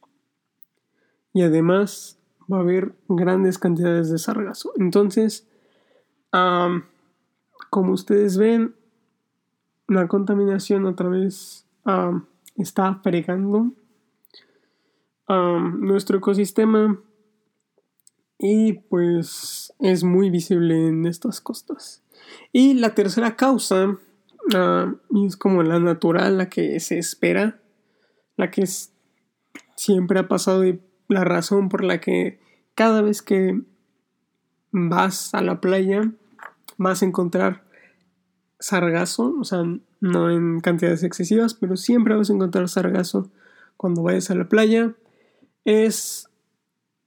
Y 1.35 1.43
además 1.43 2.19
va 2.51 2.57
a 2.57 2.61
haber 2.61 2.95
grandes 3.09 3.59
cantidades 3.59 4.11
de 4.11 4.17
sargazo. 4.19 4.73
Entonces, 4.79 5.47
como 6.31 7.93
ustedes 7.93 8.39
ven, 8.39 8.75
la 9.87 10.09
contaminación 10.09 10.87
otra 10.87 11.11
vez 11.11 11.67
está 12.57 12.95
fregando 13.03 13.73
nuestro 15.29 16.17
ecosistema 16.19 16.99
y 18.39 18.73
pues 18.73 19.75
es 19.79 20.05
muy 20.05 20.31
visible 20.31 20.89
en 20.89 21.05
estas 21.05 21.43
costas. 21.43 22.03
Y 22.51 22.75
la 22.75 22.95
tercera 22.95 23.37
causa 23.37 23.99
es 25.27 25.37
como 25.37 25.63
la 25.63 25.79
natural, 25.79 26.39
la 26.39 26.49
que 26.49 26.81
se 26.81 26.99
espera, 26.99 27.61
la 28.37 28.51
que 28.51 28.65
siempre 29.77 30.21
ha 30.21 30.29
pasado 30.29 30.67
y 30.67 30.81
la 31.09 31.25
razón 31.25 31.69
por 31.69 31.85
la 31.85 32.01
que 32.01 32.41
cada 32.75 33.03
vez 33.03 33.23
que 33.23 33.61
vas 34.71 35.35
a 35.35 35.43
la 35.43 35.61
playa 35.61 36.13
vas 36.77 37.03
a 37.03 37.07
encontrar 37.07 37.65
sargazo, 38.61 39.35
o 39.41 39.45
sea, 39.45 39.63
no 40.01 40.31
en 40.31 40.61
cantidades 40.61 41.03
excesivas, 41.03 41.55
pero 41.55 41.77
siempre 41.77 42.17
vas 42.17 42.31
a 42.31 42.35
encontrar 42.35 42.69
sargazo 42.69 43.31
cuando 43.77 44.03
vayas 44.03 44.31
a 44.31 44.35
la 44.35 44.49
playa 44.49 44.95
es 45.65 46.29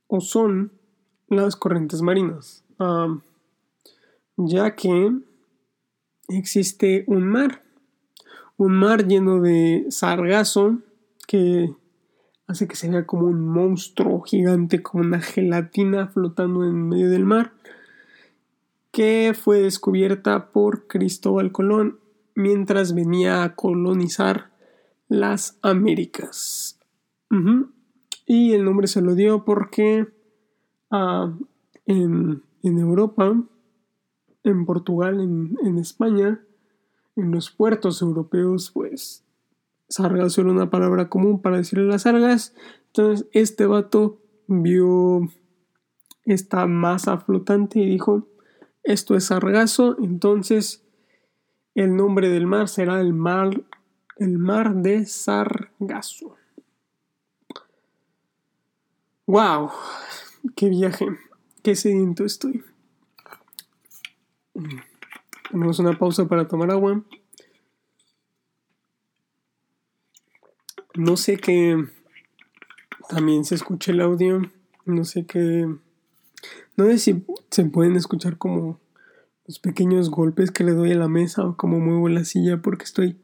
o 0.07 0.21
son 0.21 0.71
las 1.27 1.55
corrientes 1.55 2.01
marinas, 2.01 2.63
ya 4.37 4.75
que 4.75 5.13
existe 6.37 7.03
un 7.07 7.27
mar, 7.27 7.61
un 8.57 8.73
mar 8.73 9.07
lleno 9.07 9.41
de 9.41 9.85
sargazo 9.89 10.79
que 11.27 11.73
hace 12.47 12.67
que 12.67 12.75
se 12.75 12.89
vea 12.89 13.05
como 13.05 13.27
un 13.27 13.45
monstruo 13.47 14.21
gigante, 14.21 14.81
como 14.81 15.03
una 15.03 15.21
gelatina 15.21 16.07
flotando 16.07 16.63
en 16.63 16.89
medio 16.89 17.09
del 17.09 17.25
mar, 17.25 17.53
que 18.91 19.33
fue 19.33 19.61
descubierta 19.61 20.51
por 20.51 20.87
Cristóbal 20.87 21.51
Colón 21.51 21.99
mientras 22.35 22.93
venía 22.93 23.43
a 23.43 23.55
colonizar 23.55 24.51
las 25.07 25.57
Américas. 25.61 26.77
Y 28.25 28.53
el 28.53 28.65
nombre 28.65 28.87
se 28.87 29.01
lo 29.01 29.15
dio 29.15 29.45
porque 29.45 30.07
ah, 30.89 31.33
en, 31.85 32.43
Europa, 32.63 33.41
en 34.43 34.65
Portugal, 34.65 35.19
en, 35.19 35.77
España, 35.77 36.43
en 37.15 37.31
los 37.31 37.51
puertos 37.51 38.01
europeos, 38.01 38.71
pues 38.71 39.23
sargazo 39.87 40.41
era 40.41 40.51
una 40.51 40.69
palabra 40.69 41.09
común 41.09 41.41
para 41.41 41.57
decirle 41.57 41.85
las 41.85 42.03
sargas. 42.03 42.55
Entonces 42.87 43.27
este 43.33 43.65
vato 43.65 44.19
vio 44.47 45.29
esta 46.25 46.65
masa 46.65 47.17
flotante 47.17 47.79
y 47.79 47.89
dijo, 47.89 48.27
esto 48.83 49.15
es 49.15 49.25
sargazo, 49.25 49.97
entonces 49.99 50.83
el 51.75 51.95
nombre 51.95 52.29
del 52.29 52.47
mar 52.47 52.67
será 52.67 52.99
el 52.99 53.13
mar, 53.13 53.63
el 54.17 54.37
mar 54.37 54.75
de 54.75 55.05
Sargazo. 55.05 56.35
¡Wow! 59.25 59.69
¡Qué 60.55 60.69
viaje! 60.69 61.07
¡Qué 61.63 61.75
sediento 61.75 62.25
estoy! 62.25 62.63
Tenemos 65.49 65.79
una 65.79 65.97
pausa 65.97 66.27
para 66.27 66.47
tomar 66.47 66.71
agua. 66.71 67.03
No 70.95 71.17
sé 71.17 71.37
que 71.37 71.85
también 73.09 73.45
se 73.45 73.55
escuche 73.55 73.91
el 73.91 74.01
audio. 74.01 74.41
No 74.85 75.03
sé 75.05 75.25
qué. 75.25 75.67
No 76.77 76.85
sé 76.85 76.97
si 76.97 77.25
se 77.49 77.65
pueden 77.65 77.95
escuchar 77.95 78.37
como 78.37 78.79
los 79.45 79.59
pequeños 79.59 80.09
golpes 80.09 80.51
que 80.51 80.63
le 80.63 80.71
doy 80.71 80.91
a 80.91 80.97
la 80.97 81.07
mesa 81.07 81.45
o 81.45 81.57
como 81.57 81.79
muevo 81.79 82.07
la 82.09 82.23
silla 82.23 82.61
porque 82.61 82.85
estoy 82.85 83.17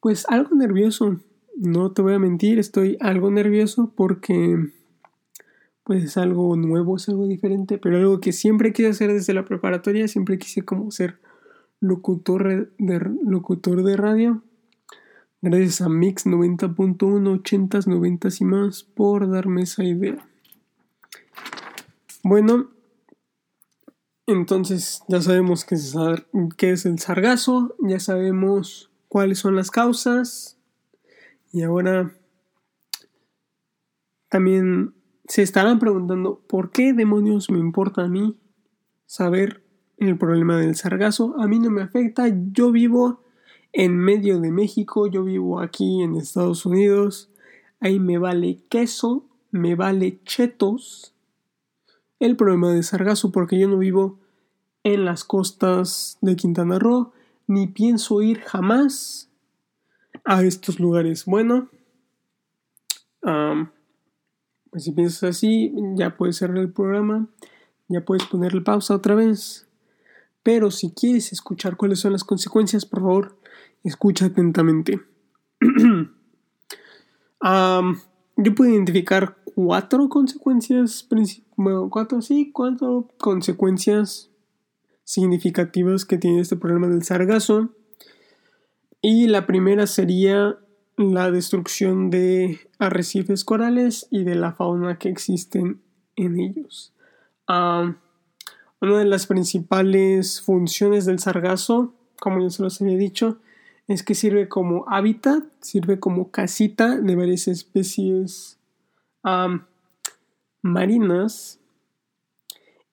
pues 0.00 0.24
algo 0.28 0.54
nervioso. 0.54 1.20
No 1.56 1.92
te 1.92 2.02
voy 2.02 2.14
a 2.14 2.18
mentir, 2.18 2.58
estoy 2.58 2.96
algo 3.00 3.30
nervioso 3.30 3.92
porque 3.96 4.70
pues 5.86 6.02
es 6.02 6.16
algo 6.16 6.56
nuevo, 6.56 6.96
es 6.96 7.08
algo 7.08 7.28
diferente, 7.28 7.78
pero 7.78 7.96
algo 7.96 8.18
que 8.18 8.32
siempre 8.32 8.72
quise 8.72 8.88
hacer 8.88 9.12
desde 9.12 9.32
la 9.34 9.44
preparatoria, 9.44 10.08
siempre 10.08 10.36
quise 10.36 10.62
como 10.62 10.90
ser 10.90 11.20
locutor 11.78 12.72
de, 12.76 13.00
locutor 13.22 13.84
de 13.84 13.96
radio. 13.96 14.42
Gracias 15.40 15.82
a 15.82 15.88
Mix 15.88 16.26
90.1, 16.26 16.96
80s, 16.98 17.86
90 17.86 18.28
y 18.40 18.44
más 18.44 18.82
por 18.82 19.30
darme 19.30 19.62
esa 19.62 19.84
idea. 19.84 20.16
Bueno, 22.24 22.68
entonces 24.26 25.04
ya 25.06 25.22
sabemos 25.22 25.64
qué 25.64 25.76
es, 25.76 25.94
qué 26.56 26.72
es 26.72 26.84
el 26.84 26.98
sargazo, 26.98 27.76
ya 27.78 28.00
sabemos 28.00 28.90
cuáles 29.06 29.38
son 29.38 29.54
las 29.54 29.70
causas 29.70 30.58
y 31.52 31.62
ahora 31.62 32.12
también 34.28 34.96
se 35.28 35.42
estarán 35.42 35.78
preguntando 35.78 36.40
por 36.46 36.70
qué 36.70 36.92
demonios 36.92 37.50
me 37.50 37.58
importa 37.58 38.02
a 38.02 38.08
mí 38.08 38.36
saber 39.06 39.62
el 39.98 40.18
problema 40.18 40.56
del 40.56 40.76
sargazo. 40.76 41.34
A 41.38 41.46
mí 41.46 41.58
no 41.58 41.70
me 41.70 41.82
afecta, 41.82 42.26
yo 42.52 42.70
vivo 42.72 43.22
en 43.72 43.96
medio 43.96 44.40
de 44.40 44.50
México, 44.50 45.06
yo 45.06 45.24
vivo 45.24 45.60
aquí 45.60 46.02
en 46.02 46.16
Estados 46.16 46.64
Unidos, 46.64 47.30
ahí 47.80 47.98
me 47.98 48.18
vale 48.18 48.62
queso, 48.68 49.24
me 49.50 49.74
vale 49.74 50.20
chetos 50.24 51.14
el 52.18 52.36
problema 52.36 52.72
del 52.72 52.84
sargazo 52.84 53.32
porque 53.32 53.58
yo 53.58 53.68
no 53.68 53.78
vivo 53.78 54.18
en 54.82 55.04
las 55.04 55.24
costas 55.24 56.18
de 56.20 56.36
Quintana 56.36 56.78
Roo, 56.78 57.12
ni 57.46 57.66
pienso 57.66 58.22
ir 58.22 58.40
jamás 58.40 59.28
a 60.24 60.42
estos 60.42 60.80
lugares. 60.80 61.24
Bueno, 61.26 61.68
si 64.80 64.92
piensas 64.92 65.30
así, 65.30 65.74
ya 65.94 66.16
puedes 66.16 66.36
cerrar 66.36 66.58
el 66.58 66.72
programa, 66.72 67.28
ya 67.88 68.04
puedes 68.04 68.24
ponerle 68.24 68.60
pausa 68.60 68.94
otra 68.94 69.14
vez. 69.14 69.66
Pero 70.42 70.70
si 70.70 70.92
quieres 70.92 71.32
escuchar 71.32 71.76
cuáles 71.76 72.00
son 72.00 72.12
las 72.12 72.24
consecuencias, 72.24 72.86
por 72.86 73.00
favor, 73.00 73.38
escucha 73.82 74.26
atentamente. 74.26 75.00
yo 78.36 78.54
puedo 78.54 78.70
identificar 78.70 79.38
cuatro 79.54 80.08
consecuencias, 80.08 81.08
bueno, 81.56 81.88
cuatro, 81.90 82.20
sí, 82.20 82.50
cuatro 82.52 83.08
consecuencias 83.18 84.30
significativas 85.04 86.04
que 86.04 86.18
tiene 86.18 86.40
este 86.40 86.56
problema 86.56 86.88
del 86.88 87.02
sargazo. 87.02 87.70
Y 89.00 89.28
la 89.28 89.46
primera 89.46 89.86
sería 89.86 90.58
la 90.96 91.30
destrucción 91.30 92.10
de 92.10 92.60
arrecifes 92.78 93.44
corales 93.44 94.06
y 94.10 94.24
de 94.24 94.34
la 94.34 94.52
fauna 94.52 94.98
que 94.98 95.08
existen 95.08 95.80
en 96.16 96.40
ellos. 96.40 96.92
una 97.48 97.98
de 98.80 99.04
las 99.04 99.26
principales 99.26 100.40
funciones 100.40 101.06
del 101.06 101.18
sargazo, 101.18 101.94
como 102.18 102.40
ya 102.40 102.50
se 102.50 102.62
los 102.62 102.80
había 102.80 102.96
dicho, 102.96 103.38
es 103.88 104.02
que 104.02 104.14
sirve 104.14 104.48
como 104.48 104.84
hábitat, 104.88 105.44
sirve 105.60 106.00
como 106.00 106.30
casita 106.30 106.96
de 106.96 107.14
varias 107.14 107.46
especies 107.48 108.58
marinas. 110.62 111.60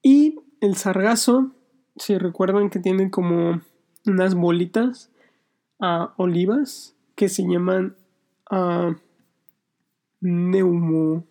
Y 0.02 0.40
el 0.60 0.76
sargazo 0.76 1.52
si 1.96 2.18
recuerdan 2.18 2.70
que 2.70 2.80
tienen 2.80 3.10
como 3.10 3.62
unas 4.06 4.36
bolitas 4.36 5.12
uh, 5.80 6.08
olivas 6.18 6.96
que 7.24 7.30
se 7.30 7.44
llaman 7.44 7.96
uh, 8.52 8.94
neuma 10.20 11.24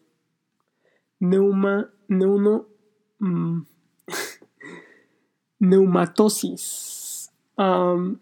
neuno 2.09 2.67
mm, 3.19 3.61
neumatosis 5.61 7.31
um, 7.59 8.19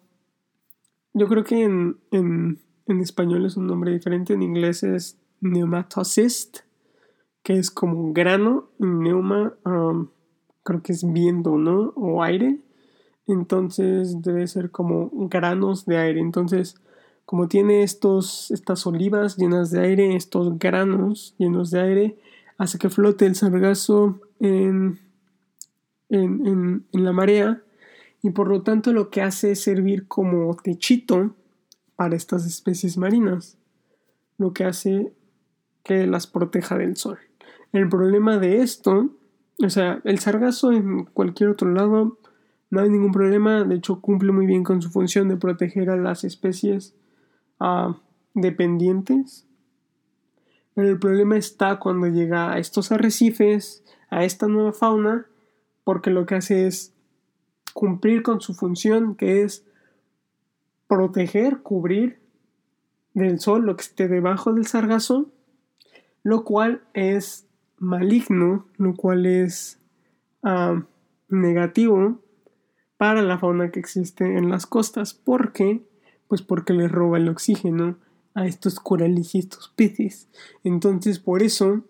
yo 1.14 1.28
creo 1.28 1.44
que 1.44 1.62
en, 1.62 1.98
en, 2.11 2.59
en, 2.87 3.00
español 3.00 3.46
es 3.46 3.56
un 3.56 3.68
nombre 3.68 3.92
diferente 3.92 4.35
en 4.35 4.42
inglés 4.42 4.83
es 4.83 5.16
neumatocyst 5.40 6.59
que 7.44 7.54
es 7.54 7.70
como 7.70 8.12
grano 8.12 8.70
neuma 8.78 9.54
um, 9.64 10.09
creo 10.62 10.83
que 10.83 10.92
es 10.92 11.11
viento, 11.11 11.56
¿no? 11.56 11.92
O 11.96 12.22
aire. 12.22 12.61
Entonces 13.26 14.22
debe 14.22 14.46
ser 14.46 14.70
como 14.70 15.11
granos 15.12 15.87
de 15.87 15.98
aire. 15.98 16.20
Entonces, 16.20 16.80
como 17.31 17.47
tiene 17.47 17.85
estos, 17.85 18.51
estas 18.51 18.85
olivas 18.88 19.37
llenas 19.37 19.71
de 19.71 19.79
aire, 19.79 20.16
estos 20.16 20.59
granos 20.59 21.37
llenos 21.38 21.71
de 21.71 21.81
aire, 21.81 22.19
hace 22.59 22.77
que 22.77 22.90
flote 22.90 23.25
el 23.25 23.37
sargazo 23.37 24.19
en, 24.40 24.99
en, 26.09 26.85
en 26.93 27.05
la 27.05 27.12
marea 27.12 27.62
y 28.21 28.31
por 28.31 28.49
lo 28.49 28.62
tanto 28.62 28.93
lo 28.93 29.11
que 29.11 29.23
hace 29.23 29.53
es 29.53 29.62
servir 29.62 30.09
como 30.09 30.57
techito 30.57 31.37
para 31.95 32.16
estas 32.16 32.45
especies 32.45 32.97
marinas, 32.97 33.57
lo 34.37 34.53
que 34.53 34.64
hace 34.64 35.12
que 35.85 36.09
las 36.09 36.27
proteja 36.27 36.77
del 36.79 36.97
sol. 36.97 37.21
El 37.73 37.88
problema 37.88 38.38
de 38.38 38.61
esto 38.61 39.09
o 39.64 39.71
sea, 39.71 40.01
el 40.03 40.19
sargazo 40.19 40.73
en 40.73 41.05
cualquier 41.05 41.51
otro 41.51 41.71
lado 41.71 42.19
no 42.71 42.81
hay 42.81 42.90
ningún 42.90 43.12
problema. 43.12 43.62
De 43.62 43.77
hecho, 43.77 44.01
cumple 44.01 44.33
muy 44.33 44.47
bien 44.47 44.64
con 44.64 44.83
su 44.83 44.90
función 44.90 45.29
de 45.29 45.37
proteger 45.37 45.90
a 45.90 45.97
las 45.97 46.25
especies 46.25 46.97
dependientes. 48.35 49.46
Pero 50.75 50.88
el 50.88 50.99
problema 50.99 51.37
está 51.37 51.79
cuando 51.79 52.07
llega 52.07 52.53
a 52.53 52.59
estos 52.59 52.92
arrecifes, 52.92 53.85
a 54.09 54.25
esta 54.25 54.46
nueva 54.46 54.73
fauna, 54.73 55.27
porque 55.85 56.11
lo 56.11 56.27
que 56.27 56.37
hace 56.37 56.66
es 56.66 56.94
cumplir 57.75 58.23
con 58.23 58.40
su 58.40 58.55
función, 58.55 59.14
que 59.14 59.42
es 59.42 59.64
proteger, 60.87 61.62
cubrir 61.62 62.18
del 63.14 63.40
sol 63.40 63.66
lo 63.66 63.77
que 63.77 63.83
esté 63.83 64.09
debajo 64.09 64.53
del 64.53 64.66
sargazo, 64.66 65.31
lo 66.23 66.44
cual 66.44 66.83
es 66.94 67.46
maligno, 67.79 68.66
lo 68.77 68.94
cual 68.94 69.27
es 69.27 69.79
negativo 71.29 72.20
para 72.96 73.23
la 73.23 73.38
fauna 73.38 73.70
que 73.70 73.81
existe 73.81 74.37
en 74.37 74.51
las 74.51 74.66
costas. 74.66 75.14
¿Por 75.14 75.53
qué? 75.53 75.83
Pues 76.31 76.40
porque 76.40 76.73
le 76.73 76.88
roba 76.88 77.19
el 77.19 77.29
oxígeno 77.29 77.99
a 78.35 78.47
estos 78.47 78.81
corales 78.81 79.35
y 79.35 79.40
estos 79.40 79.69
peces. 79.77 80.31
Entonces, 80.64 81.19
por 81.19 81.43
eso 81.43 81.85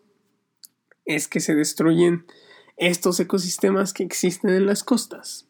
es 1.04 1.28
que 1.28 1.38
se 1.38 1.54
destruyen 1.54 2.24
estos 2.76 3.20
ecosistemas 3.20 3.92
que 3.92 4.02
existen 4.02 4.50
en 4.50 4.66
las 4.66 4.82
costas. 4.82 5.46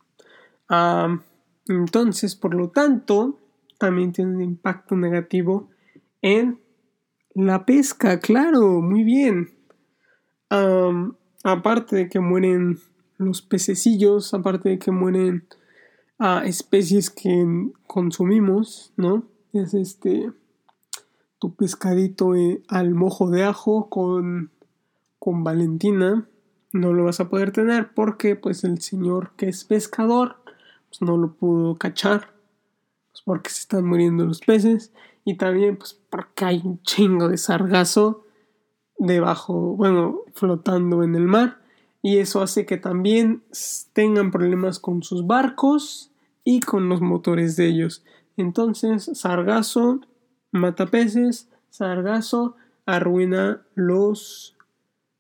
Entonces, 1.67 2.37
por 2.37 2.55
lo 2.55 2.69
tanto, 2.69 3.39
también 3.79 4.13
tiene 4.13 4.35
un 4.35 4.43
impacto 4.43 4.97
negativo 4.97 5.71
en 6.21 6.61
la 7.35 7.65
pesca, 7.65 8.21
claro, 8.21 8.83
muy 8.83 9.05
bien 9.05 9.55
aparte 11.45 11.97
de 11.97 12.09
que 12.09 12.21
mueren 12.21 12.81
los 13.19 13.43
pececillos, 13.43 14.35
aparte 14.35 14.71
de 14.71 14.79
que 14.79 14.91
mueren 14.91 15.47
a 16.21 16.45
especies 16.45 17.09
que 17.09 17.73
consumimos, 17.87 18.93
¿no? 18.97 19.25
Es 19.55 19.73
este 19.75 20.31
tu 21.39 21.55
pescadito 21.55 22.37
eh, 22.37 22.63
al 22.69 22.95
mojo 22.95 23.31
de 23.31 23.45
ajo 23.45 23.89
con, 23.89 24.51
con 25.19 25.43
Valentina. 25.43 26.29
No 26.73 26.93
lo 26.93 27.05
vas 27.05 27.21
a 27.21 27.31
poder 27.31 27.53
tener 27.53 27.95
porque 27.95 28.37
pues 28.37 28.63
el 28.65 28.83
señor 28.83 29.33
que 29.37 29.49
es 29.49 29.65
pescador 29.65 30.37
pues, 30.91 31.01
no 31.01 31.17
lo 31.17 31.33
pudo 31.33 31.79
cachar. 31.79 32.35
Pues, 33.11 33.23
porque 33.25 33.49
se 33.49 33.61
están 33.61 33.87
muriendo 33.87 34.27
los 34.27 34.41
peces. 34.41 34.93
Y 35.25 35.39
también 35.39 35.79
pues 35.79 35.99
porque 36.11 36.45
hay 36.45 36.61
un 36.63 36.83
chingo 36.83 37.31
de 37.31 37.39
sargazo 37.39 38.27
debajo, 38.99 39.55
bueno, 39.55 40.21
flotando 40.35 41.03
en 41.03 41.15
el 41.15 41.25
mar 41.25 41.61
y 42.03 42.19
eso 42.19 42.43
hace 42.43 42.67
que 42.67 42.77
también 42.77 43.43
tengan 43.93 44.31
problemas 44.31 44.79
con 44.79 45.03
sus 45.03 45.27
barcos 45.27 46.10
y 46.45 46.61
con 46.61 46.89
los 46.89 47.01
motores 47.01 47.57
de 47.57 47.67
ellos. 47.67 48.05
Entonces, 48.37 49.11
sargazo 49.15 50.01
mata 50.53 50.87
peces, 50.87 51.49
sargazo 51.71 52.57
arruina 52.87 53.63
los 53.75 54.57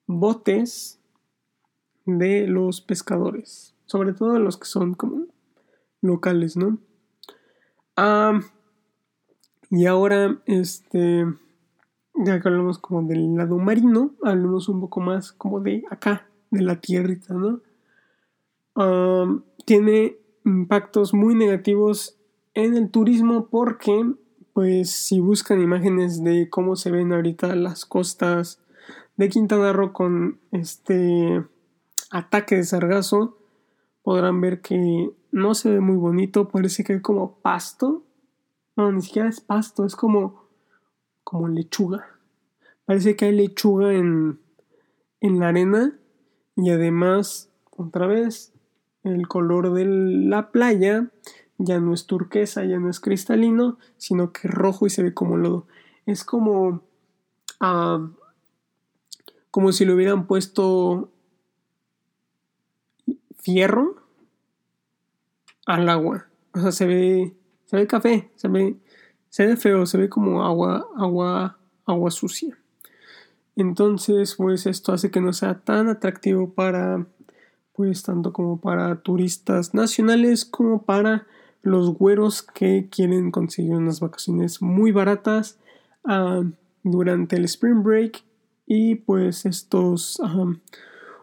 botes 0.06 0.98
de 2.06 2.46
los 2.46 2.80
pescadores, 2.80 3.74
sobre 3.86 4.12
todo 4.12 4.38
los 4.38 4.56
que 4.56 4.66
son 4.66 4.94
como 4.94 5.26
locales, 6.00 6.56
¿no? 6.56 6.78
Ah, 7.96 8.40
y 9.70 9.86
ahora, 9.86 10.40
este, 10.46 11.26
ya 12.14 12.40
que 12.40 12.48
hablamos 12.48 12.78
como 12.78 13.02
del 13.02 13.36
lado 13.36 13.58
marino, 13.58 14.14
hablemos 14.24 14.68
un 14.68 14.80
poco 14.80 15.00
más 15.00 15.32
como 15.32 15.60
de 15.60 15.84
acá, 15.90 16.26
de 16.50 16.62
la 16.62 16.80
tierrita, 16.80 17.34
¿no? 17.34 17.60
tiene 19.66 20.16
impactos 20.44 21.14
muy 21.14 21.34
negativos 21.34 22.18
en 22.54 22.76
el 22.76 22.90
turismo 22.90 23.48
porque, 23.48 24.14
pues, 24.52 24.90
si 24.90 25.20
buscan 25.20 25.60
imágenes 25.60 26.22
de 26.22 26.48
cómo 26.50 26.76
se 26.76 26.90
ven 26.90 27.12
ahorita 27.12 27.54
las 27.54 27.84
costas 27.84 28.60
de 29.16 29.28
Quintana 29.28 29.72
Roo 29.72 29.92
con 29.92 30.40
este 30.50 31.44
ataque 32.10 32.56
de 32.56 32.64
sargazo, 32.64 33.38
podrán 34.02 34.40
ver 34.40 34.60
que 34.60 35.10
no 35.30 35.54
se 35.54 35.70
ve 35.70 35.80
muy 35.80 35.96
bonito, 35.96 36.48
parece 36.48 36.84
que 36.84 36.94
hay 36.94 37.00
como 37.00 37.36
pasto. 37.40 38.04
No, 38.76 38.90
ni 38.90 39.02
siquiera 39.02 39.28
es 39.28 39.40
pasto, 39.40 39.84
es 39.84 39.94
como, 39.94 40.44
como 41.22 41.48
lechuga. 41.48 42.18
Parece 42.84 43.14
que 43.14 43.26
hay 43.26 43.32
lechuga 43.32 43.92
en, 43.92 44.40
en 45.20 45.38
la 45.38 45.48
arena 45.48 45.98
y 46.56 46.70
además, 46.70 47.50
otra 47.70 48.06
vez, 48.06 48.52
el 49.04 49.28
color 49.28 49.72
de 49.72 49.84
la 49.86 50.50
playa 50.50 51.10
ya 51.58 51.78
no 51.78 51.92
es 51.92 52.06
turquesa, 52.06 52.64
ya 52.64 52.78
no 52.78 52.88
es 52.88 53.00
cristalino, 53.00 53.78
sino 53.96 54.32
que 54.32 54.48
es 54.48 54.54
rojo 54.54 54.86
y 54.86 54.90
se 54.90 55.02
ve 55.02 55.14
como 55.14 55.36
lodo. 55.36 55.66
Es 56.06 56.24
como... 56.24 56.82
Como 59.50 59.72
si 59.72 59.84
le 59.84 59.92
hubieran 59.92 60.26
puesto 60.26 61.10
fierro 63.40 63.96
al 65.66 65.88
agua. 65.88 66.26
O 66.54 66.60
sea, 66.60 66.72
se 66.72 66.86
ve, 66.86 67.34
se 67.66 67.76
ve 67.76 67.86
café, 67.86 68.30
se 68.36 68.48
ve, 68.48 68.76
se 69.28 69.46
ve 69.46 69.56
feo, 69.56 69.86
se 69.86 69.98
ve 69.98 70.08
como 70.08 70.44
agua, 70.44 70.86
agua, 70.96 71.58
agua 71.84 72.10
sucia. 72.10 72.58
Entonces, 73.56 74.36
pues 74.36 74.66
esto 74.66 74.92
hace 74.92 75.10
que 75.10 75.20
no 75.20 75.32
sea 75.32 75.60
tan 75.60 75.88
atractivo 75.88 76.50
para, 76.50 77.06
pues 77.80 78.02
tanto 78.02 78.34
como 78.34 78.60
para 78.60 78.96
turistas 78.96 79.72
nacionales 79.72 80.44
como 80.44 80.82
para 80.82 81.26
los 81.62 81.94
güeros 81.94 82.42
que 82.42 82.88
quieren 82.90 83.30
conseguir 83.30 83.72
unas 83.72 84.00
vacaciones 84.00 84.60
muy 84.60 84.92
baratas 84.92 85.58
ah, 86.04 86.42
durante 86.82 87.36
el 87.36 87.46
spring 87.46 87.82
break 87.82 88.22
y 88.66 88.96
pues 88.96 89.46
estos 89.46 90.20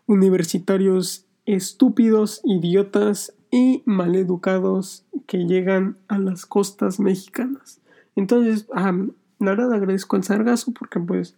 universitarios 0.08 1.26
estúpidos, 1.46 2.42
idiotas 2.44 3.36
y 3.52 3.84
maleducados 3.86 5.06
que 5.28 5.46
llegan 5.46 5.98
a 6.08 6.18
las 6.18 6.48
costas 6.48 7.00
mexicanas. 7.00 7.82
Entonces, 8.16 8.66
la 8.74 9.06
verdad 9.40 9.74
agradezco 9.74 10.16
al 10.16 10.24
sargazo 10.24 10.72
porque 10.72 11.00
pues 11.00 11.36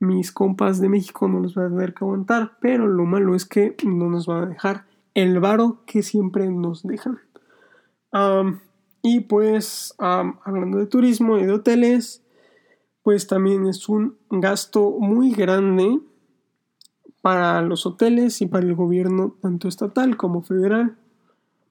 mis 0.00 0.32
compas 0.32 0.80
de 0.80 0.88
México 0.88 1.28
no 1.28 1.40
nos 1.40 1.54
van 1.54 1.66
a 1.66 1.76
tener 1.76 1.94
que 1.94 2.04
aguantar, 2.04 2.56
pero 2.60 2.88
lo 2.88 3.04
malo 3.04 3.34
es 3.34 3.44
que 3.44 3.76
no 3.86 4.08
nos 4.08 4.26
van 4.26 4.44
a 4.44 4.46
dejar 4.46 4.86
el 5.14 5.38
varo 5.40 5.82
que 5.86 6.02
siempre 6.02 6.50
nos 6.50 6.82
dejan. 6.82 7.20
y 9.02 9.20
pues, 9.20 9.94
hablando 9.98 10.78
de 10.78 10.86
turismo 10.86 11.38
y 11.38 11.44
de 11.44 11.52
hoteles, 11.52 12.24
pues 13.02 13.26
también 13.26 13.66
es 13.66 13.88
un 13.88 14.16
gasto 14.30 14.90
muy 14.98 15.32
grande 15.32 16.00
para 17.20 17.60
los 17.60 17.84
hoteles 17.84 18.40
y 18.40 18.46
para 18.46 18.66
el 18.66 18.74
gobierno 18.74 19.36
tanto 19.40 19.68
estatal 19.68 20.16
como 20.16 20.42
federal. 20.42 20.96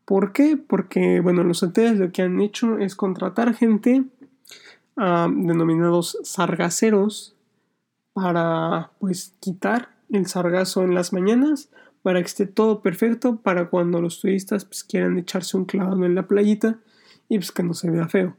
¿Por 0.05 0.33
qué? 0.33 0.57
Porque, 0.57 1.19
bueno, 1.19 1.43
los 1.43 1.63
hoteles 1.63 1.97
lo 1.99 2.11
que 2.11 2.21
han 2.21 2.39
hecho 2.41 2.77
es 2.77 2.95
contratar 2.95 3.53
gente 3.55 4.05
denominados 4.95 6.17
sargaceros 6.23 7.35
para 8.13 8.91
pues 8.99 9.35
quitar 9.39 9.89
el 10.09 10.25
sargazo 10.25 10.83
en 10.83 10.95
las 10.95 11.13
mañanas 11.13 11.69
para 12.01 12.19
que 12.19 12.27
esté 12.27 12.45
todo 12.45 12.81
perfecto 12.81 13.37
para 13.37 13.69
cuando 13.69 14.01
los 14.01 14.21
turistas 14.21 14.65
pues, 14.65 14.83
quieran 14.83 15.17
echarse 15.17 15.57
un 15.57 15.65
clavado 15.65 16.05
en 16.05 16.15
la 16.15 16.27
playita 16.27 16.79
y 17.27 17.37
pues 17.37 17.51
que 17.51 17.63
no 17.63 17.73
se 17.73 17.91
vea 17.91 18.07
feo. 18.07 18.35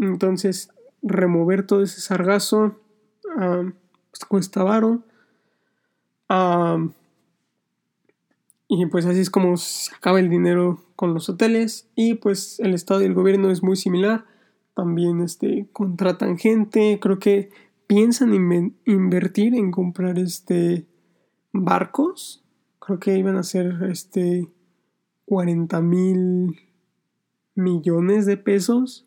entonces 0.00 0.70
remover 1.02 1.66
todo 1.66 1.82
ese 1.82 2.00
sargazo 2.00 2.78
pues, 3.34 4.24
cuesta 4.28 4.62
varo. 4.62 5.02
y 8.68 8.86
pues 8.86 9.06
así 9.06 9.20
es 9.20 9.30
como 9.30 9.56
se 9.56 9.94
acaba 9.94 10.20
el 10.20 10.28
dinero 10.28 10.84
con 10.96 11.14
los 11.14 11.28
hoteles 11.28 11.88
y 11.94 12.14
pues 12.14 12.60
el 12.60 12.74
estado 12.74 13.02
y 13.02 13.06
el 13.06 13.14
gobierno 13.14 13.50
es 13.50 13.62
muy 13.62 13.76
similar. 13.76 14.26
También 14.74 15.20
este, 15.20 15.68
contratan 15.72 16.38
gente, 16.38 16.98
creo 17.00 17.18
que 17.18 17.50
piensan 17.86 18.32
invertir 18.84 19.54
en 19.54 19.70
comprar 19.70 20.18
este 20.18 20.86
barcos. 21.52 22.44
Creo 22.78 22.98
que 22.98 23.16
iban 23.16 23.36
a 23.36 23.42
ser 23.42 23.82
este 23.90 24.48
40 25.26 25.80
mil 25.80 26.58
millones 27.54 28.26
de 28.26 28.36
pesos 28.36 29.06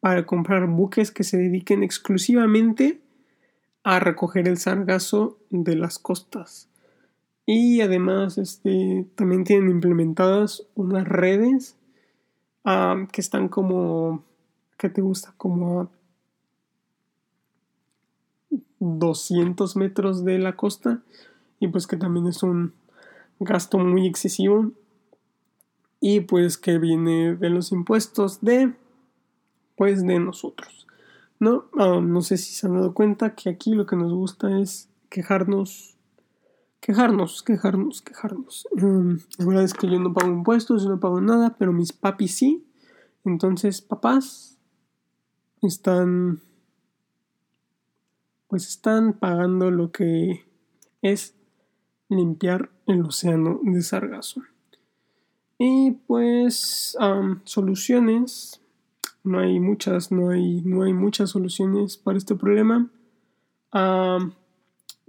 para 0.00 0.26
comprar 0.26 0.66
buques 0.66 1.12
que 1.12 1.24
se 1.24 1.38
dediquen 1.38 1.82
exclusivamente 1.82 3.00
a 3.84 4.00
recoger 4.00 4.48
el 4.48 4.58
sargazo 4.58 5.38
de 5.50 5.76
las 5.76 5.98
costas. 5.98 6.68
Y 7.46 7.80
además 7.80 8.38
este, 8.38 9.06
también 9.14 9.44
tienen 9.44 9.70
implementadas 9.70 10.66
unas 10.74 11.06
redes 11.06 11.76
ah, 12.64 13.06
que 13.12 13.20
están 13.20 13.48
como, 13.48 14.24
¿qué 14.78 14.88
te 14.88 15.00
gusta? 15.00 15.34
Como 15.36 15.90
200 18.82 19.76
metros 19.76 20.24
de 20.24 20.38
la 20.38 20.56
costa 20.56 21.02
y 21.60 21.68
pues 21.68 21.86
que 21.86 21.96
también 21.96 22.26
es 22.26 22.42
un 22.42 22.74
gasto 23.40 23.78
muy 23.78 24.06
excesivo. 24.06 24.72
Y 26.00 26.20
pues 26.20 26.58
que 26.58 26.78
viene 26.78 27.36
de 27.36 27.50
los 27.50 27.70
impuestos 27.72 28.40
de 28.40 28.74
pues 29.76 30.04
de 30.04 30.18
nosotros 30.18 30.82
no 31.42 31.64
um, 31.74 32.12
no 32.12 32.22
sé 32.22 32.36
si 32.38 32.54
se 32.54 32.68
han 32.68 32.74
dado 32.74 32.94
cuenta 32.94 33.34
que 33.34 33.50
aquí 33.50 33.74
lo 33.74 33.84
que 33.84 33.96
nos 33.96 34.12
gusta 34.12 34.60
es 34.60 34.88
quejarnos 35.10 35.96
quejarnos 36.80 37.42
quejarnos 37.42 38.00
quejarnos. 38.00 38.68
Um, 38.80 39.18
la 39.38 39.46
verdad 39.46 39.64
es 39.64 39.74
que 39.74 39.90
yo 39.90 39.98
no 39.98 40.14
pago 40.14 40.30
impuestos 40.30 40.86
no 40.86 41.00
pago 41.00 41.20
nada 41.20 41.56
pero 41.58 41.72
mis 41.72 41.92
papis 41.92 42.36
sí. 42.36 42.64
Entonces 43.24 43.82
papás 43.82 44.56
están 45.62 46.40
pues 48.52 48.68
están 48.68 49.14
pagando 49.14 49.70
lo 49.70 49.92
que 49.92 50.44
es 51.00 51.34
limpiar 52.10 52.68
el 52.86 53.00
océano 53.00 53.58
de 53.62 53.80
sargazo. 53.80 54.42
Y 55.56 55.92
pues 56.06 56.94
soluciones, 57.44 58.60
no 59.24 59.38
hay 59.38 59.58
muchas, 59.58 60.12
no 60.12 60.28
hay, 60.28 60.60
no 60.66 60.82
hay 60.82 60.92
muchas 60.92 61.30
soluciones 61.30 61.96
para 61.96 62.18
este 62.18 62.34
problema. 62.34 62.90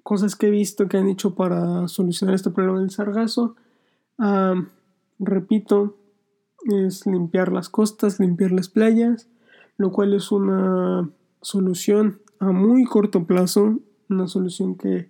cosas 0.03 0.37
que 0.37 0.47
he 0.47 0.49
visto 0.49 0.87
que 0.87 0.95
han 0.95 1.09
hecho 1.09 1.35
para 1.35 1.89
solucionar 1.89 2.35
este 2.35 2.49
problema 2.49 2.79
del 2.79 2.91
sargazo. 2.91 3.57
repito, 5.19 5.97
es 6.63 7.05
limpiar 7.05 7.51
las 7.51 7.67
costas, 7.67 8.21
limpiar 8.21 8.53
las 8.53 8.69
playas, 8.69 9.27
lo 9.75 9.91
cual 9.91 10.13
es 10.13 10.31
una 10.31 11.09
solución 11.41 12.22
a 12.47 12.51
muy 12.51 12.85
corto 12.85 13.25
plazo, 13.25 13.79
una 14.09 14.27
solución 14.27 14.75
que 14.75 15.09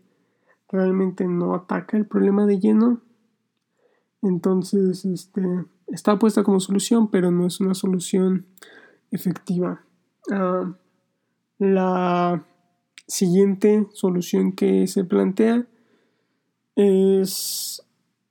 realmente 0.70 1.28
no 1.28 1.54
ataca 1.56 1.98
el 1.98 2.06
problema 2.06 2.46
de 2.46 2.60
lleno. 2.60 3.02
Entonces, 4.22 5.06
este, 5.06 5.42
está 5.88 6.18
puesta 6.18 6.44
como 6.44 6.60
solución, 6.60 7.10
pero 7.10 7.32
no 7.32 7.46
es 7.46 7.60
una 7.60 7.74
solución 7.74 8.46
efectiva. 9.12 9.84
Ah, 10.32 10.74
la 11.60 12.44
siguiente 13.08 13.88
solución 13.94 14.54
que 14.54 14.88
se 14.88 15.04
plantea 15.04 15.66
es 16.76 17.84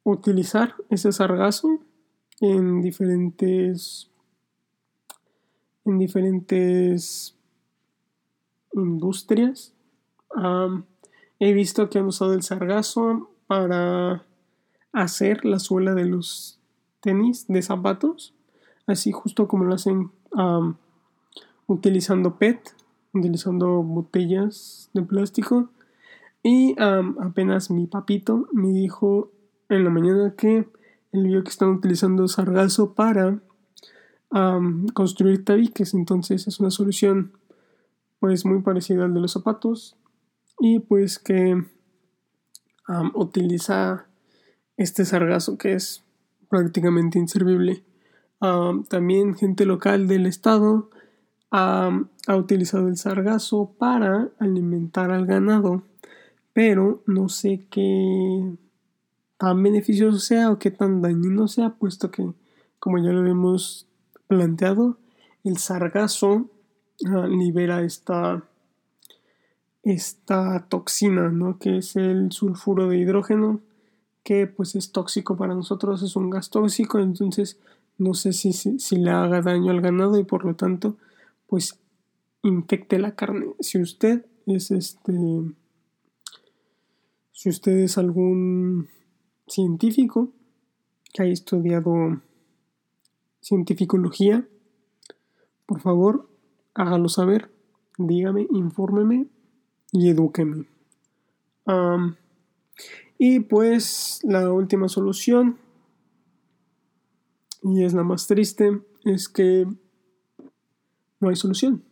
utilizar 0.05 0.75
ese 0.91 1.13
sargazo 1.13 1.81
en 2.41 2.81
diferentes 2.81 4.09
en 5.85 5.99
diferentes 5.99 7.37
industrias. 8.75 9.75
he 11.39 11.53
visto 11.53 11.91
que 11.91 11.99
han 11.99 12.07
usado 12.07 12.35
el 12.35 12.43
sargazo 12.43 13.31
para 13.47 14.25
hacer 14.93 15.45
la 15.45 15.59
suela 15.59 15.95
de 15.95 16.07
los 16.07 16.59
tenis 17.01 17.47
de 17.49 17.63
zapatos, 17.63 18.35
así 18.87 19.11
justo 19.13 19.49
como 19.49 19.65
lo 19.65 19.75
hacen 19.75 20.11
utilizando 21.67 22.39
PET, 22.39 22.75
utilizando 23.13 23.83
botellas 23.83 24.91
de 24.93 25.03
plástico. 25.03 25.69
Y 26.43 26.75
apenas 26.79 27.71
mi 27.71 27.87
papito 27.87 28.49
me 28.53 28.69
dijo 28.69 29.31
en 29.69 29.85
la 29.85 29.91
mañana 29.91 30.35
que 30.37 30.69
él 31.13 31.27
vio 31.27 31.45
que 31.45 31.51
están 31.51 31.69
utilizando 31.71 32.27
sargazo 32.29 32.95
para 32.95 33.41
construir 34.95 35.45
tabiques, 35.45 35.93
entonces 35.93 36.49
es 36.49 36.59
una 36.59 36.71
solución 36.71 37.33
pues 38.23 38.47
muy 38.47 38.63
parecido 38.63 39.03
al 39.03 39.15
de 39.15 39.19
los 39.19 39.33
zapatos 39.33 39.97
y 40.61 40.79
pues 40.79 41.19
que 41.19 41.61
utiliza 43.15 44.07
este 44.77 45.05
sargazo 45.05 45.59
que 45.59 45.73
es 45.73 46.05
prácticamente 46.49 47.19
inservible. 47.19 47.83
también 48.89 49.35
gente 49.35 49.67
local 49.67 50.07
del 50.07 50.27
estado 50.27 50.89
ha 51.51 51.91
utilizado 52.29 52.87
el 52.87 52.97
sargazo 52.97 53.75
para 53.77 54.29
alimentar 54.39 55.11
al 55.11 55.27
ganado, 55.27 55.83
pero 56.53 57.03
no 57.07 57.29
sé 57.29 57.67
qué 57.71 58.57
tan 59.37 59.61
beneficioso 59.65 60.21
sea 60.21 60.53
o 60.53 60.61
qué 60.61 60.71
tan 60.71 61.03
dañino 61.03 61.49
sea, 61.49 61.71
puesto 61.71 62.13
que, 62.13 62.33
como 62.79 62.99
ya 62.99 63.11
lo 63.11 63.29
hemos 63.29 63.89
planteado, 64.29 64.99
el 65.43 65.57
sargazo 65.57 66.52
libera 67.29 67.83
esta, 67.83 68.45
esta 69.83 70.67
toxina, 70.69 71.31
¿no? 71.31 71.59
que 71.59 71.79
es 71.79 71.97
el 71.97 72.33
sulfuro 72.33 72.89
de 72.89 72.99
hidrógeno, 72.99 73.61
que 74.23 74.47
pues 74.47 74.77
es 74.77 74.93
tóxico 74.93 75.37
para 75.37 75.55
nosotros, 75.55 76.03
es 76.03 76.17
un 76.17 76.31
gas 76.31 76.51
tóxico, 76.51 76.99
entonces 76.99 77.59
no 77.99 78.15
sé 78.15 78.33
si, 78.33 78.53
si, 78.53 78.97
le 78.97 79.11
haga 79.11 79.43
daño 79.43 79.71
al 79.71 79.81
ganado 79.81 80.19
y 80.19 80.25
por 80.25 80.45
lo 80.45 80.55
tanto 80.55 80.97
pues 81.47 81.79
infecte 82.43 82.99
la 82.99 83.15
carne. 83.15 83.47
Si 83.61 83.81
usted 83.81 84.25
es 84.47 84.71
este, 84.71 85.13
si 87.33 87.49
usted 87.49 87.79
es 87.79 87.99
algún 87.99 88.89
científico 89.47 90.33
que 91.13 91.23
haya 91.23 91.33
estudiado 91.33 92.21
cientificología, 93.43 94.47
por 95.67 95.81
favor, 95.81 96.29
hágalo 96.75 97.09
saber, 97.09 97.51
dígame, 97.99 98.47
infórmeme 98.51 99.27
y 99.93 100.09
edúqueme. 100.11 100.67
y 103.19 103.41
pues 103.41 104.21
la 104.23 104.51
última 104.51 104.89
solución, 104.89 105.59
y 107.63 107.85
es 107.85 107.95
la 107.95 108.03
más 108.03 108.27
triste, 108.27 108.83
es 109.05 109.29
que 109.29 109.67
no 111.21 111.29
hay 111.29 111.37
solución. 111.37 111.85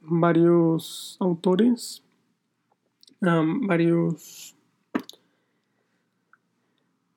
varios 0.00 1.16
autores, 1.20 2.02
varios, 3.20 4.56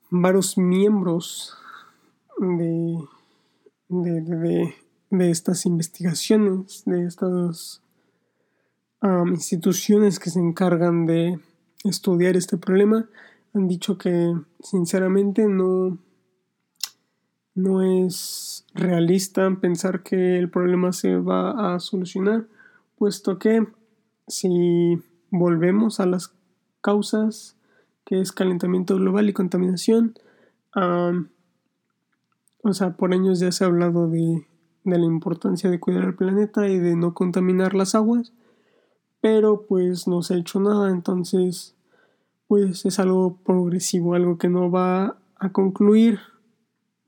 varios 0.09 0.57
miembros 0.57 1.55
de 2.39 2.97
de, 3.89 4.75
estas 5.11 5.65
investigaciones, 5.65 6.83
de 6.85 7.05
estas 7.05 7.81
instituciones 9.27 10.19
que 10.19 10.29
se 10.29 10.39
encargan 10.39 11.05
de 11.05 11.39
estudiar 11.83 12.35
este 12.35 12.57
problema, 12.57 13.07
han 13.53 13.67
dicho 13.67 13.97
que 13.97 14.33
sinceramente 14.59 15.47
no, 15.47 15.97
no 17.55 17.81
es 17.81 18.65
realista 18.73 19.49
pensar 19.59 20.03
que 20.03 20.37
el 20.37 20.49
problema 20.49 20.91
se 20.93 21.17
va 21.17 21.75
a 21.75 21.79
solucionar, 21.79 22.47
puesto 22.97 23.39
que 23.39 23.67
si 24.27 25.01
volvemos 25.29 25.99
a 25.99 26.05
las 26.05 26.33
causas, 26.81 27.55
que 28.05 28.19
es 28.19 28.31
calentamiento 28.31 28.95
global 28.95 29.29
y 29.29 29.33
contaminación, 29.33 30.15
o 32.63 32.73
sea, 32.73 32.97
por 32.97 33.13
años 33.13 33.39
ya 33.39 33.51
se 33.51 33.63
ha 33.63 33.67
hablado 33.67 34.09
de, 34.09 34.45
la 34.95 35.05
importancia 35.05 35.69
de 35.69 35.79
cuidar 35.79 36.05
el 36.05 36.15
planeta 36.15 36.67
y 36.67 36.77
de 36.79 36.95
no 36.95 37.13
contaminar 37.13 37.73
las 37.73 37.95
aguas, 37.95 38.33
pero 39.19 39.65
pues 39.67 40.07
no 40.07 40.21
se 40.21 40.35
ha 40.35 40.37
hecho 40.37 40.59
nada, 40.59 40.89
entonces 40.89 41.75
pues 42.47 42.85
es 42.85 42.99
algo 42.99 43.35
progresivo, 43.43 44.13
algo 44.13 44.37
que 44.37 44.47
no 44.47 44.71
va 44.71 45.17
a 45.35 45.51
concluir 45.51 46.19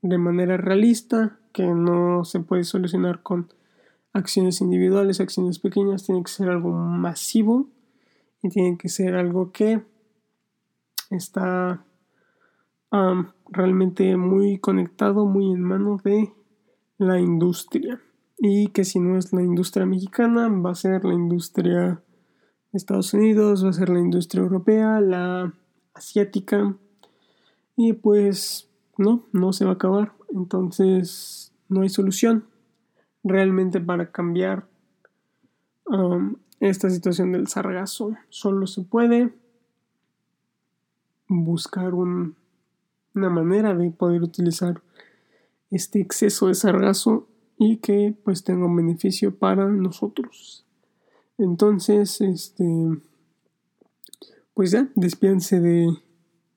de 0.02 0.18
manera 0.18 0.56
realista, 0.58 1.38
que 1.52 1.66
no 1.66 2.24
se 2.24 2.40
puede 2.40 2.64
solucionar 2.64 3.22
con 3.22 3.48
acciones 4.12 4.60
individuales, 4.60 5.20
acciones 5.20 5.58
pequeñas, 5.58 6.04
tiene 6.04 6.22
que 6.22 6.30
ser 6.30 6.50
algo 6.50 6.70
masivo 6.72 7.68
y 8.42 8.50
tiene 8.50 8.76
que 8.76 8.88
ser 8.88 9.14
algo 9.14 9.52
que 9.52 9.82
está 11.10 11.84
realmente 13.50 14.16
muy 14.16 14.58
conectado, 14.58 15.26
muy 15.26 15.52
en 15.52 15.62
mano 15.62 16.00
de 16.02 16.32
la 17.00 17.18
industria. 17.18 18.00
Y 18.38 18.68
que 18.68 18.84
si 18.84 19.00
no 19.00 19.18
es 19.18 19.32
la 19.32 19.42
industria 19.42 19.84
mexicana, 19.86 20.48
va 20.48 20.70
a 20.70 20.74
ser 20.74 21.04
la 21.04 21.14
industria 21.14 22.02
de 22.72 22.76
Estados 22.76 23.12
Unidos, 23.12 23.64
va 23.64 23.70
a 23.70 23.74
ser 23.74 23.88
la 23.88 24.00
industria 24.00 24.42
europea, 24.42 25.00
la 25.00 25.52
asiática. 25.94 26.76
Y 27.76 27.94
pues 27.94 28.68
no, 28.96 29.26
no 29.32 29.52
se 29.52 29.64
va 29.64 29.72
a 29.72 29.74
acabar. 29.74 30.12
Entonces 30.34 31.52
no 31.68 31.82
hay 31.82 31.88
solución 31.88 32.44
realmente 33.24 33.80
para 33.80 34.12
cambiar 34.12 34.68
esta 36.60 36.88
situación 36.88 37.32
del 37.32 37.48
sargazo. 37.48 38.16
Solo 38.28 38.66
se 38.66 38.82
puede 38.82 39.34
buscar 41.28 41.94
un 41.94 42.36
una 43.14 43.30
manera 43.30 43.74
de 43.74 43.90
poder 43.90 44.22
utilizar 44.22 44.82
este 45.70 46.00
exceso 46.00 46.48
de 46.48 46.54
sargazo 46.54 47.28
y 47.58 47.76
que 47.78 48.14
pues 48.24 48.44
tenga 48.44 48.66
un 48.66 48.76
beneficio 48.76 49.36
para 49.36 49.68
nosotros. 49.68 50.64
Entonces, 51.38 52.20
este, 52.20 52.64
pues 54.54 54.72
ya, 54.72 54.88
despídense 54.94 55.60
de 55.60 55.88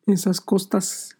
esas 0.07 0.41
costas 0.41 1.17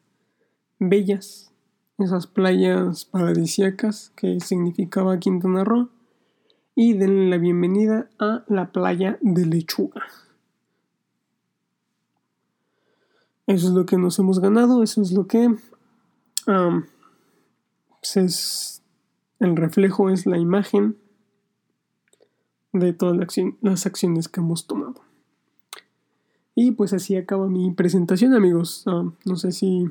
bellas, 0.80 1.52
esas 1.98 2.28
playas 2.28 3.06
paradisíacas 3.06 4.12
que 4.16 4.39
significaba 4.39 5.20
Quintana 5.20 5.64
Roo 5.64 5.89
y 6.76 6.94
denle 6.94 7.30
la 7.30 7.38
bienvenida 7.38 8.10
a 8.20 8.44
la 8.48 8.72
playa 8.72 9.18
de 9.22 9.46
Lechuga. 9.46 10.04
Eso 13.46 13.68
es 13.68 13.74
lo 13.74 13.86
que 13.86 13.98
nos 13.98 14.18
hemos 14.20 14.39
ganado, 14.39 14.84
eso 14.84 15.02
es 15.02 15.12
lo 15.12 15.28
que 15.28 15.56
es, 18.16 18.82
el 19.39 19.56
reflejo 19.56 20.10
es 20.10 20.26
la 20.26 20.38
imagen 20.38 20.97
de 22.74 22.93
todas 22.93 23.18
las 23.62 23.86
acciones 23.86 24.28
que 24.28 24.41
hemos 24.41 24.68
tomado. 24.68 25.01
Y 26.56 26.72
pues 26.72 26.93
así 26.93 27.16
acaba 27.16 27.47
mi 27.47 27.72
presentación 27.72 28.34
amigos. 28.34 28.86
no 28.86 29.36
sé 29.36 29.51
si 29.51 29.89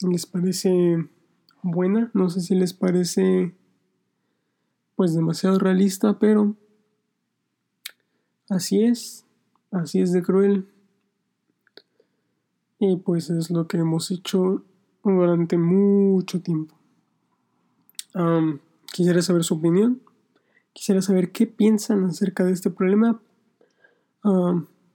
les 0.00 0.26
parece 0.26 1.06
buena, 1.62 2.10
no 2.14 2.30
sé 2.30 2.40
si 2.40 2.54
les 2.54 2.72
parece 2.72 3.54
pues 4.94 5.14
demasiado 5.14 5.58
realista, 5.58 6.18
pero 6.18 6.54
así 8.48 8.84
es, 8.84 9.26
así 9.70 10.00
es 10.00 10.12
de 10.12 10.22
cruel. 10.22 10.68
Y 12.78 12.96
pues 12.96 13.30
es 13.30 13.50
lo 13.50 13.66
que 13.68 13.78
hemos 13.78 14.10
hecho 14.10 14.62
durante 15.02 15.58
mucho 15.58 16.40
tiempo. 16.40 16.75
Quisiera 18.92 19.22
saber 19.22 19.44
su 19.44 19.54
opinión. 19.54 20.00
Quisiera 20.72 21.02
saber 21.02 21.32
qué 21.32 21.46
piensan 21.46 22.04
acerca 22.04 22.44
de 22.44 22.52
este 22.52 22.70
problema. 22.70 23.20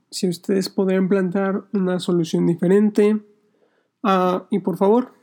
si 0.10 0.28
ustedes 0.28 0.70
podrían 0.70 1.08
plantear 1.08 1.64
una 1.74 2.00
solución 2.00 2.46
diferente. 2.46 3.22
Ah, 4.04 4.48
y 4.50 4.60
por 4.60 4.78
favor, 4.78 5.14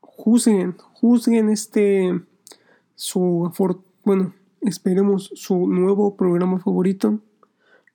juzguen, 0.00 0.76
juzguen 0.78 1.50
este, 1.50 2.22
su, 2.94 3.52
bueno, 4.04 4.34
esperemos 4.60 5.30
su 5.34 5.66
nuevo 5.66 6.16
programa 6.16 6.58
favorito. 6.58 7.20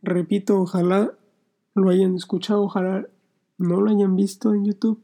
Repito, 0.02 0.62
ojalá 0.62 1.14
lo 1.74 1.90
hayan 1.90 2.16
escuchado, 2.16 2.64
ojalá 2.64 3.08
no 3.58 3.82
lo 3.82 3.90
hayan 3.90 4.16
visto 4.16 4.54
en 4.54 4.66
YouTube, 4.66 5.02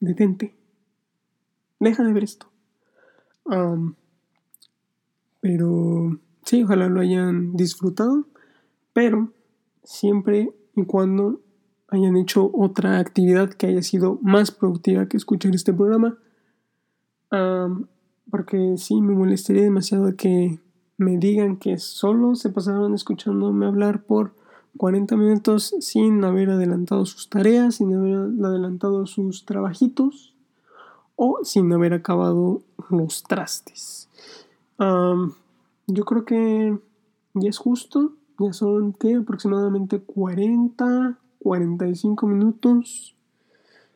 detente. 0.00 0.57
Deja 1.80 2.02
de 2.04 2.12
ver 2.12 2.24
esto. 2.24 2.46
pero 5.40 6.18
sí, 6.44 6.62
ojalá 6.64 6.88
lo 6.88 7.00
hayan 7.00 7.56
disfrutado. 7.56 8.26
Pero 8.92 9.30
siempre 9.84 10.52
y 10.74 10.84
cuando 10.84 11.40
hayan 11.88 12.16
hecho 12.16 12.50
otra 12.52 12.98
actividad 12.98 13.50
que 13.50 13.66
haya 13.66 13.82
sido 13.82 14.18
más 14.22 14.50
productiva 14.50 15.06
que 15.06 15.16
escuchar 15.16 15.54
este 15.54 15.72
programa. 15.72 16.18
porque 18.30 18.74
sí, 18.76 19.00
me 19.00 19.14
molestaría 19.14 19.62
demasiado 19.62 20.14
que 20.16 20.60
me 20.98 21.16
digan 21.16 21.56
que 21.56 21.78
solo 21.78 22.34
se 22.34 22.50
pasaron 22.50 22.92
escuchándome 22.92 23.66
hablar 23.66 24.02
por 24.02 24.34
40 24.76 25.16
minutos 25.16 25.74
sin 25.80 26.22
haber 26.24 26.50
adelantado 26.50 27.06
sus 27.06 27.30
tareas, 27.30 27.76
sin 27.76 27.94
haber 27.94 28.16
adelantado 28.44 29.06
sus 29.06 29.44
trabajitos 29.44 30.34
o 31.20 31.40
sin 31.42 31.70
haber 31.72 31.94
acabado 31.94 32.62
los 32.90 33.24
trastes. 33.24 34.08
Yo 34.78 36.04
creo 36.04 36.24
que 36.24 36.78
ya 37.34 37.48
es 37.50 37.58
justo. 37.58 38.12
Ya 38.38 38.52
son 38.52 38.92
¿qué? 38.92 39.16
aproximadamente 39.16 39.98
40, 40.00 41.18
45 41.40 42.26
minutos 42.28 43.16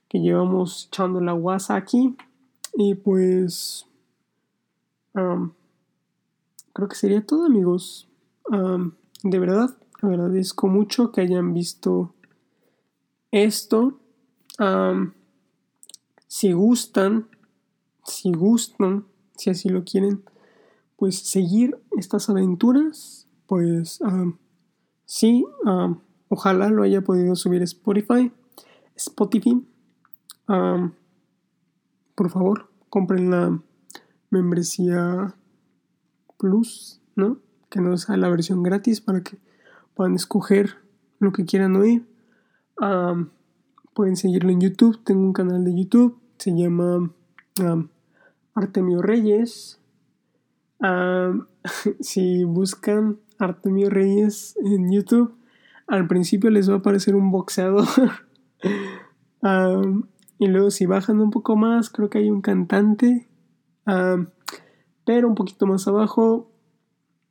que 0.08 0.18
llevamos 0.18 0.88
echando 0.88 1.20
la 1.20 1.32
guasa 1.32 1.76
aquí. 1.76 2.16
Y 2.74 2.96
pues 2.96 3.86
am, 5.14 5.52
creo 6.72 6.88
que 6.88 6.96
sería 6.96 7.24
todo 7.24 7.46
amigos. 7.46 8.08
Am, 8.50 8.94
de 9.22 9.38
verdad, 9.38 9.76
agradezco 10.00 10.66
mucho 10.66 11.12
que 11.12 11.20
hayan 11.20 11.54
visto 11.54 12.12
esto. 13.30 13.94
Si 16.32 16.54
gustan, 16.54 17.28
si 18.06 18.32
gustan, 18.32 19.04
si 19.36 19.50
así 19.50 19.68
lo 19.68 19.84
quieren, 19.84 20.24
pues 20.96 21.18
seguir 21.18 21.78
estas 21.98 22.30
aventuras, 22.30 23.28
pues 23.46 24.00
sí, 25.04 25.44
ojalá 26.28 26.70
lo 26.70 26.84
haya 26.84 27.02
podido 27.02 27.36
subir 27.36 27.60
Spotify, 27.60 28.32
Spotify. 28.96 29.62
Por 30.46 32.30
favor, 32.30 32.70
compren 32.88 33.30
la 33.30 33.60
membresía 34.30 35.36
Plus, 36.38 37.02
¿no? 37.14 37.40
Que 37.68 37.82
no 37.82 37.94
sea 37.98 38.16
la 38.16 38.30
versión 38.30 38.62
gratis 38.62 39.02
para 39.02 39.22
que 39.22 39.36
puedan 39.92 40.14
escoger 40.14 40.76
lo 41.18 41.30
que 41.30 41.44
quieran 41.44 41.76
oír. 41.76 42.08
Pueden 43.92 44.16
seguirlo 44.16 44.50
en 44.50 44.62
YouTube. 44.62 45.04
Tengo 45.04 45.20
un 45.20 45.34
canal 45.34 45.62
de 45.66 45.76
YouTube. 45.76 46.21
Se 46.42 46.50
llama 46.50 47.08
am, 47.60 47.88
Artemio 48.54 49.00
Reyes. 49.00 49.78
Si 52.00 52.42
buscan 52.42 53.20
Artemio 53.38 53.88
Reyes 53.88 54.56
en 54.64 54.90
YouTube, 54.90 55.36
al 55.86 56.08
principio 56.08 56.50
les 56.50 56.68
va 56.68 56.74
a 56.74 56.78
aparecer 56.78 57.14
un 57.14 57.30
boxeador. 57.30 57.86
Y 60.38 60.48
luego 60.48 60.72
si 60.72 60.86
bajan 60.86 61.20
un 61.20 61.30
poco 61.30 61.54
más, 61.54 61.90
creo 61.90 62.10
que 62.10 62.18
hay 62.18 62.28
un 62.28 62.40
cantante. 62.40 63.28
Pero 63.84 65.28
un 65.28 65.36
poquito 65.36 65.68
más 65.68 65.86
abajo 65.86 66.50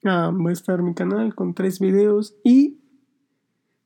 va 0.05 0.49
a 0.49 0.53
estar 0.53 0.81
mi 0.83 0.93
canal 0.93 1.35
con 1.35 1.53
tres 1.53 1.81
videos 1.81 2.35
y 2.45 2.79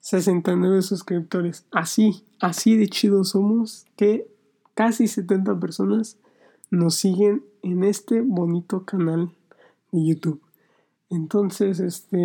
69 0.02 0.84
suscriptores. 0.84 1.66
Así, 1.72 2.24
así 2.40 2.78
de 2.78 2.88
chidos 2.90 3.30
somos 3.30 3.88
que 3.96 4.35
casi 4.76 5.08
70 5.08 5.60
personas 5.60 6.18
nos 6.70 6.96
siguen 6.96 7.44
en 7.64 7.84
este 7.84 8.22
bonito 8.22 8.86
canal 8.86 9.32
de 9.92 10.06
YouTube. 10.06 10.42
Entonces, 11.10 11.80
este, 11.80 12.20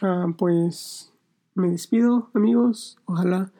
ah, 0.00 0.26
pues 0.38 1.12
me 1.54 1.68
despido, 1.68 2.30
amigos. 2.32 2.98
Ojalá 3.04 3.50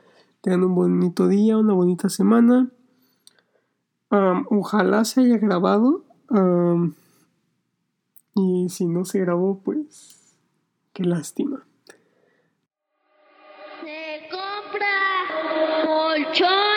tengan 0.41 0.65
un 0.65 0.75
bonito 0.75 1.29
día, 1.29 1.59
una 1.59 1.75
bonita 1.75 2.09
semana. 2.09 2.71
Am, 4.11 4.47
ojalá 4.51 5.05
se 5.05 5.21
haya 5.23 5.39
grabado. 5.39 6.05
am, 6.29 6.95
y 8.35 8.69
si 8.69 8.87
no 8.87 9.05
se 9.05 9.21
grabó, 9.21 9.59
pues 9.59 10.37
qué 10.93 11.05
lástima. 11.05 11.67
Se 13.83 14.29
compra 14.31 15.85
colchón. 15.85 16.70